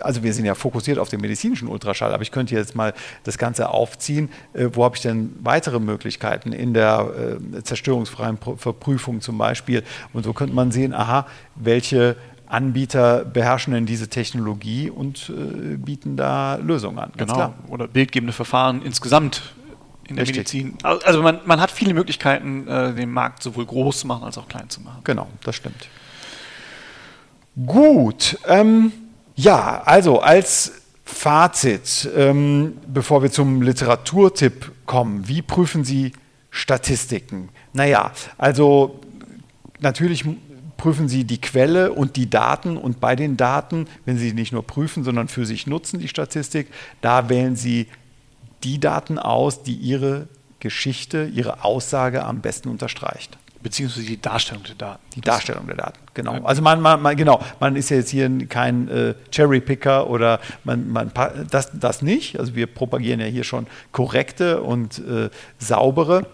also 0.00 0.22
wir 0.22 0.32
sind 0.34 0.44
ja 0.44 0.54
fokussiert 0.54 0.98
auf 0.98 1.08
den 1.08 1.20
medizinischen 1.20 1.68
Ultraschall, 1.68 2.12
aber 2.12 2.22
ich 2.22 2.30
könnte 2.30 2.54
jetzt 2.54 2.74
mal 2.74 2.94
das 3.24 3.38
Ganze 3.38 3.68
aufziehen. 3.68 4.30
Äh, 4.52 4.68
wo 4.72 4.84
habe 4.84 4.96
ich 4.96 5.02
denn 5.02 5.34
weitere 5.42 5.80
Möglichkeiten 5.80 6.52
in 6.52 6.74
der 6.74 7.38
äh, 7.54 7.62
zerstörungsfreien 7.62 8.38
Verprüfung 8.38 9.20
zum 9.20 9.38
Beispiel? 9.38 9.82
Und 10.12 10.24
so 10.24 10.32
könnte 10.32 10.54
man 10.54 10.72
sehen, 10.72 10.94
aha, 10.94 11.26
welche 11.54 12.16
Anbieter 12.46 13.24
beherrschen 13.24 13.72
denn 13.72 13.86
diese 13.86 14.08
Technologie 14.08 14.90
und 14.90 15.30
äh, 15.30 15.76
bieten 15.76 16.16
da 16.16 16.56
Lösungen 16.56 16.98
an. 16.98 17.12
Genau. 17.16 17.54
Oder 17.68 17.88
bildgebende 17.88 18.34
Verfahren 18.34 18.82
insgesamt 18.82 19.54
in 20.06 20.16
der 20.16 20.22
Richtig. 20.22 20.36
Medizin. 20.64 20.78
Also 20.82 21.22
man, 21.22 21.40
man, 21.46 21.60
hat 21.60 21.70
viele 21.70 21.94
Möglichkeiten, 21.94 22.68
äh, 22.68 22.92
den 22.92 23.10
Markt 23.10 23.42
sowohl 23.42 23.64
groß 23.64 24.00
zu 24.00 24.06
machen 24.06 24.24
als 24.24 24.36
auch 24.36 24.48
klein 24.48 24.68
zu 24.68 24.82
machen. 24.82 25.00
Genau, 25.04 25.28
das 25.44 25.56
stimmt. 25.56 25.88
Gut. 27.66 28.38
Ähm, 28.46 28.92
ja, 29.34 29.82
also 29.84 30.20
als 30.20 30.72
Fazit, 31.04 32.08
ähm, 32.16 32.78
bevor 32.86 33.22
wir 33.22 33.30
zum 33.30 33.62
Literaturtipp 33.62 34.72
kommen, 34.86 35.28
wie 35.28 35.42
prüfen 35.42 35.84
Sie 35.84 36.12
Statistiken? 36.50 37.48
Naja, 37.72 38.12
also 38.38 39.00
natürlich 39.80 40.24
prüfen 40.76 41.08
Sie 41.08 41.24
die 41.24 41.40
Quelle 41.40 41.92
und 41.92 42.16
die 42.16 42.28
Daten 42.28 42.76
und 42.76 43.00
bei 43.00 43.14
den 43.14 43.36
Daten, 43.36 43.86
wenn 44.04 44.18
Sie 44.18 44.32
nicht 44.32 44.52
nur 44.52 44.66
prüfen, 44.66 45.04
sondern 45.04 45.28
für 45.28 45.46
sich 45.46 45.66
nutzen, 45.66 46.00
die 46.00 46.08
Statistik, 46.08 46.68
da 47.00 47.28
wählen 47.28 47.56
Sie 47.56 47.86
die 48.64 48.80
Daten 48.80 49.18
aus, 49.18 49.62
die 49.62 49.74
Ihre 49.74 50.28
Geschichte, 50.60 51.30
Ihre 51.32 51.64
Aussage 51.64 52.24
am 52.24 52.40
besten 52.40 52.68
unterstreicht. 52.68 53.38
Beziehungsweise 53.62 54.06
die 54.06 54.20
Darstellung 54.20 54.64
der 54.64 54.74
Daten. 54.74 55.02
Die 55.14 55.20
Darstellung 55.20 55.66
der 55.66 55.76
Daten, 55.76 55.98
genau. 56.14 56.42
Also 56.44 56.62
man, 56.62 56.80
man, 56.80 57.00
man 57.00 57.16
genau, 57.16 57.40
man 57.60 57.76
ist 57.76 57.90
ja 57.90 57.98
jetzt 57.98 58.10
hier 58.10 58.28
kein 58.48 58.88
äh, 58.88 59.14
Cherry-Picker 59.30 60.08
oder 60.08 60.40
man, 60.64 60.88
man 60.88 61.12
das, 61.50 61.70
das 61.72 62.02
nicht. 62.02 62.38
Also 62.40 62.54
wir 62.54 62.66
propagieren 62.66 63.20
ja 63.20 63.26
hier 63.26 63.44
schon 63.44 63.66
korrekte 63.92 64.62
und 64.62 64.98
äh, 64.98 65.30
saubere 65.58 66.26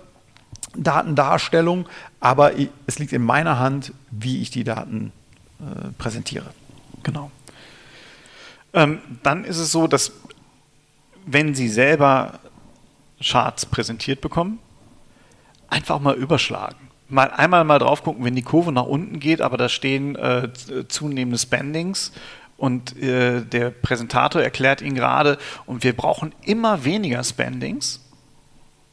Datendarstellung, 0.76 1.86
aber 2.20 2.52
es 2.86 2.98
liegt 2.98 3.12
in 3.12 3.22
meiner 3.22 3.58
Hand, 3.58 3.92
wie 4.10 4.40
ich 4.40 4.50
die 4.50 4.64
Daten 4.64 5.12
äh, 5.60 5.88
präsentiere. 5.98 6.46
Genau. 7.02 7.30
Ähm, 8.72 9.00
dann 9.22 9.44
ist 9.44 9.58
es 9.58 9.72
so, 9.72 9.86
dass 9.86 10.12
wenn 11.26 11.54
Sie 11.54 11.68
selber 11.68 12.38
Charts 13.22 13.66
präsentiert 13.66 14.20
bekommen, 14.20 14.58
einfach 15.68 16.00
mal 16.00 16.14
überschlagen. 16.14 16.87
Mal 17.08 17.30
einmal 17.30 17.64
mal 17.64 17.78
drauf 17.78 18.02
gucken, 18.02 18.24
wenn 18.24 18.34
die 18.34 18.42
Kurve 18.42 18.70
nach 18.70 18.84
unten 18.84 19.18
geht, 19.18 19.40
aber 19.40 19.56
da 19.56 19.68
stehen 19.68 20.14
äh, 20.16 20.50
zunehmende 20.88 21.38
Spendings 21.38 22.12
und 22.58 23.00
äh, 23.00 23.40
der 23.40 23.70
Präsentator 23.70 24.42
erklärt 24.42 24.82
Ihnen 24.82 24.94
gerade, 24.94 25.38
und 25.64 25.84
wir 25.84 25.96
brauchen 25.96 26.34
immer 26.42 26.84
weniger 26.84 27.22
Spendings, 27.24 28.00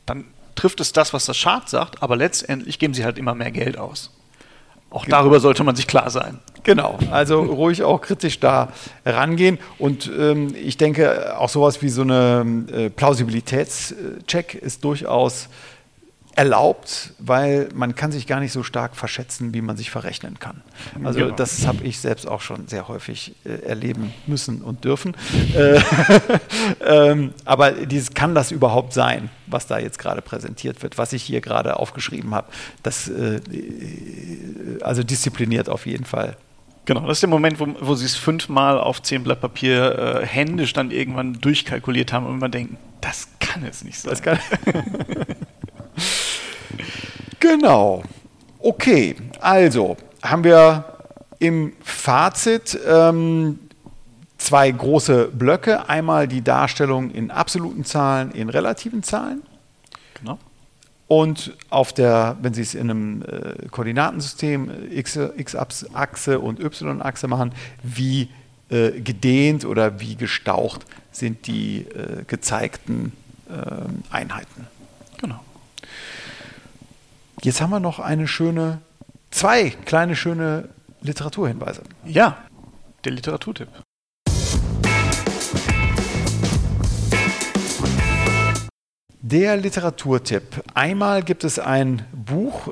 dann 0.05 0.25
trifft 0.55 0.79
es 0.79 0.93
das, 0.93 1.13
was 1.13 1.25
das 1.25 1.37
Chart 1.37 1.67
sagt, 1.67 2.01
aber 2.01 2.15
letztendlich 2.15 2.79
geben 2.79 2.93
Sie 2.93 3.03
halt 3.03 3.17
immer 3.17 3.35
mehr 3.35 3.51
Geld 3.51 3.77
aus. 3.77 4.11
Auch 4.91 5.03
genau. 5.03 5.17
darüber 5.17 5.39
sollte 5.39 5.63
man 5.63 5.75
sich 5.75 5.87
klar 5.87 6.09
sein. 6.09 6.39
Genau, 6.63 6.97
also 7.11 7.41
ruhig 7.41 7.83
auch 7.83 8.01
kritisch 8.01 8.39
da 8.39 8.69
rangehen. 9.05 9.59
Und 9.77 10.09
ähm, 10.17 10.55
ich 10.55 10.77
denke, 10.77 11.37
auch 11.37 11.49
sowas 11.49 11.81
wie 11.81 11.89
so 11.89 12.03
eine 12.03 12.65
äh, 12.71 12.89
Plausibilitätscheck 12.89 14.55
ist 14.55 14.83
durchaus 14.83 15.49
erlaubt, 16.35 17.13
weil 17.17 17.69
man 17.73 17.95
kann 17.95 18.11
sich 18.11 18.27
gar 18.27 18.41
nicht 18.41 18.51
so 18.51 18.61
stark 18.61 18.95
verschätzen, 18.95 19.53
wie 19.53 19.61
man 19.61 19.77
sich 19.77 19.89
verrechnen 19.89 20.37
kann. 20.37 20.61
Also 21.03 21.19
genau. 21.19 21.35
das 21.35 21.65
habe 21.65 21.83
ich 21.83 21.99
selbst 21.99 22.27
auch 22.27 22.41
schon 22.41 22.67
sehr 22.67 22.89
häufig 22.89 23.35
äh, 23.45 23.65
erleben 23.65 24.13
müssen 24.27 24.61
und 24.61 24.83
dürfen. 24.83 25.15
Äh, 25.55 25.79
ähm, 26.85 27.33
aber 27.45 27.71
dieses 27.71 28.13
kann 28.13 28.35
das 28.35 28.51
überhaupt 28.51 28.93
sein, 28.93 29.29
was 29.47 29.67
da 29.67 29.79
jetzt 29.79 29.99
gerade 29.99 30.21
präsentiert 30.21 30.83
wird, 30.83 30.97
was 30.97 31.13
ich 31.13 31.23
hier 31.23 31.39
gerade 31.39 31.79
aufgeschrieben 31.79 32.33
habe. 32.33 32.47
Das 32.83 33.07
äh, 33.07 33.39
also 34.81 35.03
diszipliniert 35.03 35.69
auf 35.69 35.85
jeden 35.85 36.03
Fall. 36.03 36.35
Genau, 36.85 37.01
das 37.07 37.17
ist 37.17 37.21
der 37.21 37.29
Moment, 37.29 37.59
wo, 37.59 37.67
wo 37.79 37.95
sie 37.95 38.05
es 38.05 38.15
fünfmal 38.15 38.79
auf 38.79 39.01
zehn 39.01 39.23
Blatt 39.23 39.41
Papier 39.41 40.21
äh, 40.21 40.25
händisch 40.25 40.73
dann 40.73 40.91
irgendwann 40.91 41.33
durchkalkuliert 41.33 42.11
haben 42.11 42.25
und 42.25 42.35
immer 42.35 42.49
denken, 42.49 42.77
das 43.01 43.27
kann 43.39 43.63
es 43.63 43.83
nicht 43.83 43.99
sein. 43.99 44.09
Das 44.11 44.21
kann 44.21 44.39
Genau. 47.47 48.01
Okay, 48.59 49.15
also 49.39 49.97
haben 50.23 50.43
wir 50.43 50.83
im 51.37 51.73
Fazit 51.83 52.77
ähm, 52.87 53.59
zwei 54.39 54.71
große 54.71 55.27
Blöcke. 55.27 55.87
Einmal 55.87 56.27
die 56.27 56.41
Darstellung 56.41 57.11
in 57.11 57.29
absoluten 57.29 57.85
Zahlen, 57.85 58.31
in 58.31 58.49
relativen 58.49 59.03
Zahlen. 59.03 59.43
Genau. 60.19 60.39
Und 61.07 61.55
auf 61.69 61.93
der, 61.93 62.35
wenn 62.41 62.55
Sie 62.55 62.63
es 62.63 62.73
in 62.73 62.89
einem 62.89 63.21
äh, 63.21 63.67
Koordinatensystem 63.69 64.71
X-Achse 64.91 66.39
und 66.39 66.59
Y-Achse 66.59 67.27
machen, 67.27 67.53
wie 67.83 68.29
äh, 68.69 68.89
gedehnt 69.01 69.65
oder 69.65 69.99
wie 69.99 70.15
gestaucht 70.15 70.83
sind 71.11 71.45
die 71.45 71.81
äh, 71.81 72.23
gezeigten 72.25 73.11
ähm, 73.51 74.03
Einheiten. 74.09 74.65
Genau. 75.19 75.44
Jetzt 77.45 77.61
haben 77.61 77.69
wir 77.69 77.79
noch 77.79 77.99
eine 77.99 78.27
schöne, 78.27 78.81
zwei 79.29 79.69
kleine 79.69 80.15
schöne 80.15 80.69
Literaturhinweise. 81.01 81.83
Ja, 82.03 82.39
der 83.03 83.11
Literaturtipp. 83.11 83.67
Der 89.21 89.57
Literaturtipp. 89.57 90.63
Einmal 90.73 91.21
gibt 91.21 91.43
es 91.43 91.59
ein 91.59 92.07
Buch, 92.13 92.69
äh, 92.69 92.71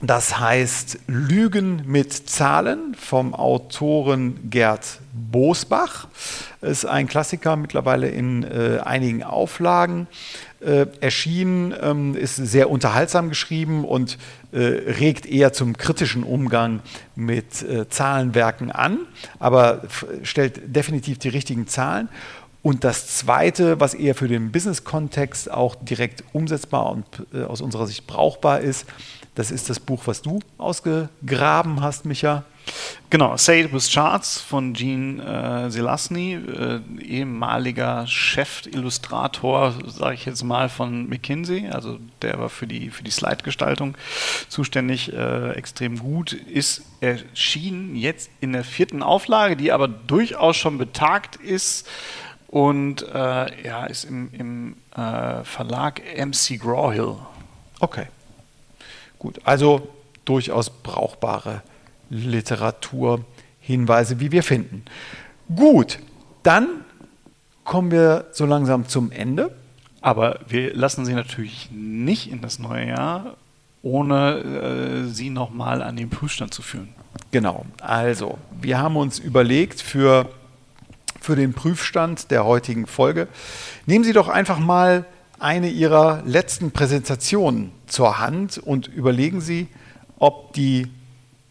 das 0.00 0.38
heißt 0.38 1.00
Lügen 1.08 1.82
mit 1.86 2.12
Zahlen 2.12 2.94
vom 2.94 3.34
Autoren 3.34 4.48
Gerd 4.48 5.00
Bosbach. 5.12 6.06
Ist 6.60 6.84
ein 6.84 7.08
Klassiker 7.08 7.56
mittlerweile 7.56 8.10
in 8.10 8.44
äh, 8.44 8.78
einigen 8.84 9.24
Auflagen 9.24 10.06
äh, 10.66 10.86
erschienen, 11.00 11.72
ähm, 11.80 12.16
ist 12.16 12.36
sehr 12.36 12.68
unterhaltsam 12.70 13.28
geschrieben 13.28 13.84
und 13.84 14.18
äh, 14.52 14.58
regt 14.58 15.24
eher 15.24 15.52
zum 15.52 15.76
kritischen 15.76 16.24
Umgang 16.24 16.80
mit 17.14 17.62
äh, 17.62 17.88
Zahlenwerken 17.88 18.72
an, 18.72 18.98
aber 19.38 19.82
stellt 20.22 20.74
definitiv 20.74 21.18
die 21.18 21.28
richtigen 21.28 21.66
Zahlen. 21.68 22.08
Und 22.62 22.82
das 22.82 23.06
Zweite, 23.06 23.78
was 23.78 23.94
eher 23.94 24.16
für 24.16 24.26
den 24.26 24.50
Business-Kontext 24.50 25.50
auch 25.50 25.76
direkt 25.76 26.24
umsetzbar 26.32 26.90
und 26.90 27.06
äh, 27.32 27.44
aus 27.44 27.60
unserer 27.60 27.86
Sicht 27.86 28.08
brauchbar 28.08 28.60
ist, 28.60 28.86
das 29.36 29.52
ist 29.52 29.70
das 29.70 29.78
Buch, 29.78 30.02
was 30.06 30.20
du 30.20 30.40
ausgegraben 30.58 31.80
hast, 31.80 32.06
Micha. 32.06 32.44
Genau, 33.08 33.36
Say 33.36 33.62
It 33.62 33.72
With 33.72 33.88
Charts 33.88 34.40
von 34.40 34.72
Gene 34.72 35.22
äh, 35.22 35.70
Selasny, 35.70 36.34
äh, 36.34 36.80
ehemaliger 37.00 38.04
Chefillustrator, 38.06 39.74
sage 39.86 40.14
ich 40.14 40.26
jetzt 40.26 40.42
mal, 40.42 40.68
von 40.68 41.08
McKinsey. 41.08 41.68
Also 41.68 41.98
der 42.22 42.38
war 42.40 42.48
für 42.48 42.66
die, 42.66 42.90
für 42.90 43.04
die 43.04 43.12
Slide-Gestaltung 43.12 43.96
zuständig, 44.48 45.12
äh, 45.12 45.52
extrem 45.52 45.98
gut. 45.98 46.32
Ist 46.32 46.82
erschienen 47.00 47.94
jetzt 47.94 48.28
in 48.40 48.52
der 48.52 48.64
vierten 48.64 49.02
Auflage, 49.02 49.56
die 49.56 49.70
aber 49.70 49.86
durchaus 49.86 50.56
schon 50.56 50.76
betagt 50.76 51.36
ist 51.36 51.86
und 52.48 53.02
äh, 53.02 53.64
ja, 53.64 53.86
ist 53.86 54.04
im, 54.04 54.30
im 54.32 54.76
äh, 54.96 55.44
Verlag 55.44 56.00
MC 56.16 56.58
Grawhill. 56.60 57.16
Okay, 57.78 58.06
gut. 59.18 59.38
Also 59.44 59.88
durchaus 60.24 60.70
brauchbare 60.70 61.62
Literaturhinweise, 62.10 64.20
wie 64.20 64.32
wir 64.32 64.42
finden. 64.42 64.84
Gut, 65.54 65.98
dann 66.42 66.68
kommen 67.64 67.90
wir 67.90 68.26
so 68.32 68.46
langsam 68.46 68.88
zum 68.88 69.10
Ende. 69.10 69.54
Aber 70.00 70.38
wir 70.46 70.74
lassen 70.74 71.04
Sie 71.04 71.12
natürlich 71.14 71.68
nicht 71.72 72.30
in 72.30 72.40
das 72.40 72.60
neue 72.60 72.86
Jahr, 72.86 73.36
ohne 73.82 74.38
äh, 74.38 75.04
Sie 75.12 75.30
nochmal 75.30 75.82
an 75.82 75.96
den 75.96 76.10
Prüfstand 76.10 76.54
zu 76.54 76.62
führen. 76.62 76.90
Genau, 77.32 77.66
also 77.80 78.38
wir 78.60 78.78
haben 78.78 78.96
uns 78.96 79.18
überlegt 79.18 79.82
für, 79.82 80.30
für 81.20 81.34
den 81.34 81.54
Prüfstand 81.54 82.30
der 82.30 82.44
heutigen 82.44 82.86
Folge, 82.86 83.26
nehmen 83.86 84.04
Sie 84.04 84.12
doch 84.12 84.28
einfach 84.28 84.60
mal 84.60 85.04
eine 85.40 85.68
Ihrer 85.68 86.22
letzten 86.24 86.70
Präsentationen 86.70 87.72
zur 87.86 88.20
Hand 88.20 88.58
und 88.58 88.86
überlegen 88.86 89.40
Sie, 89.40 89.66
ob 90.18 90.52
die 90.52 90.86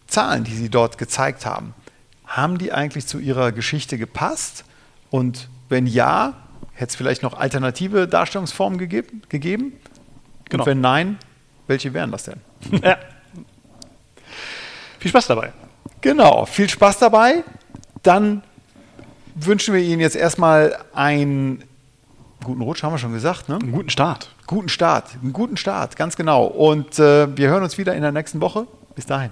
Zahlen, 0.08 0.44
die 0.44 0.56
Sie 0.56 0.70
dort 0.70 0.98
gezeigt 0.98 1.46
haben, 1.46 1.74
haben 2.26 2.58
die 2.58 2.72
eigentlich 2.72 3.08
zu 3.08 3.20
Ihrer 3.20 3.52
Geschichte 3.52 3.98
gepasst? 3.98 4.66
Und 5.10 5.50
wenn 5.70 5.88
ja, 5.88 6.34
hätte 6.74 6.90
es 6.90 6.96
vielleicht 6.96 7.24
noch 7.24 7.38
alternative 7.38 8.08
Darstellungsformen 8.08 8.78
gegeben? 8.78 9.22
gegeben? 9.30 9.74
Genau. 10.50 10.64
Und 10.64 10.68
wenn 10.68 10.82
nein, 10.82 11.18
welche 11.68 11.94
wären 11.94 12.12
das 12.12 12.24
denn? 12.24 12.42
Ja. 12.84 12.98
Viel 15.00 15.10
Spaß 15.10 15.28
dabei. 15.28 15.54
Genau, 16.02 16.46
viel 16.46 16.70
Spaß 16.70 17.00
dabei. 17.00 17.44
Dann 18.04 18.44
wünschen 19.36 19.74
wir 19.74 19.82
Ihnen 19.82 20.02
jetzt 20.02 20.16
erstmal 20.16 20.78
einen 20.94 21.64
guten 22.44 22.62
Rutsch, 22.62 22.84
haben 22.84 22.94
wir 22.94 22.98
schon 22.98 23.14
gesagt. 23.14 23.50
Ne? 23.50 23.56
Einen 23.56 23.72
guten 23.72 23.90
Start. 23.90 24.34
Guten 24.48 24.70
Start, 24.70 25.16
einen 25.22 25.34
guten 25.34 25.58
Start, 25.58 25.96
ganz 25.96 26.16
genau. 26.16 26.46
Und 26.46 27.00
äh, 27.00 27.36
wir 27.36 27.50
hören 27.50 27.64
uns 27.64 27.78
wieder 27.78 27.96
in 27.96 28.02
der 28.02 28.12
nächsten 28.12 28.42
Woche. 28.42 28.68
Bis 28.96 29.06
dahin. 29.06 29.32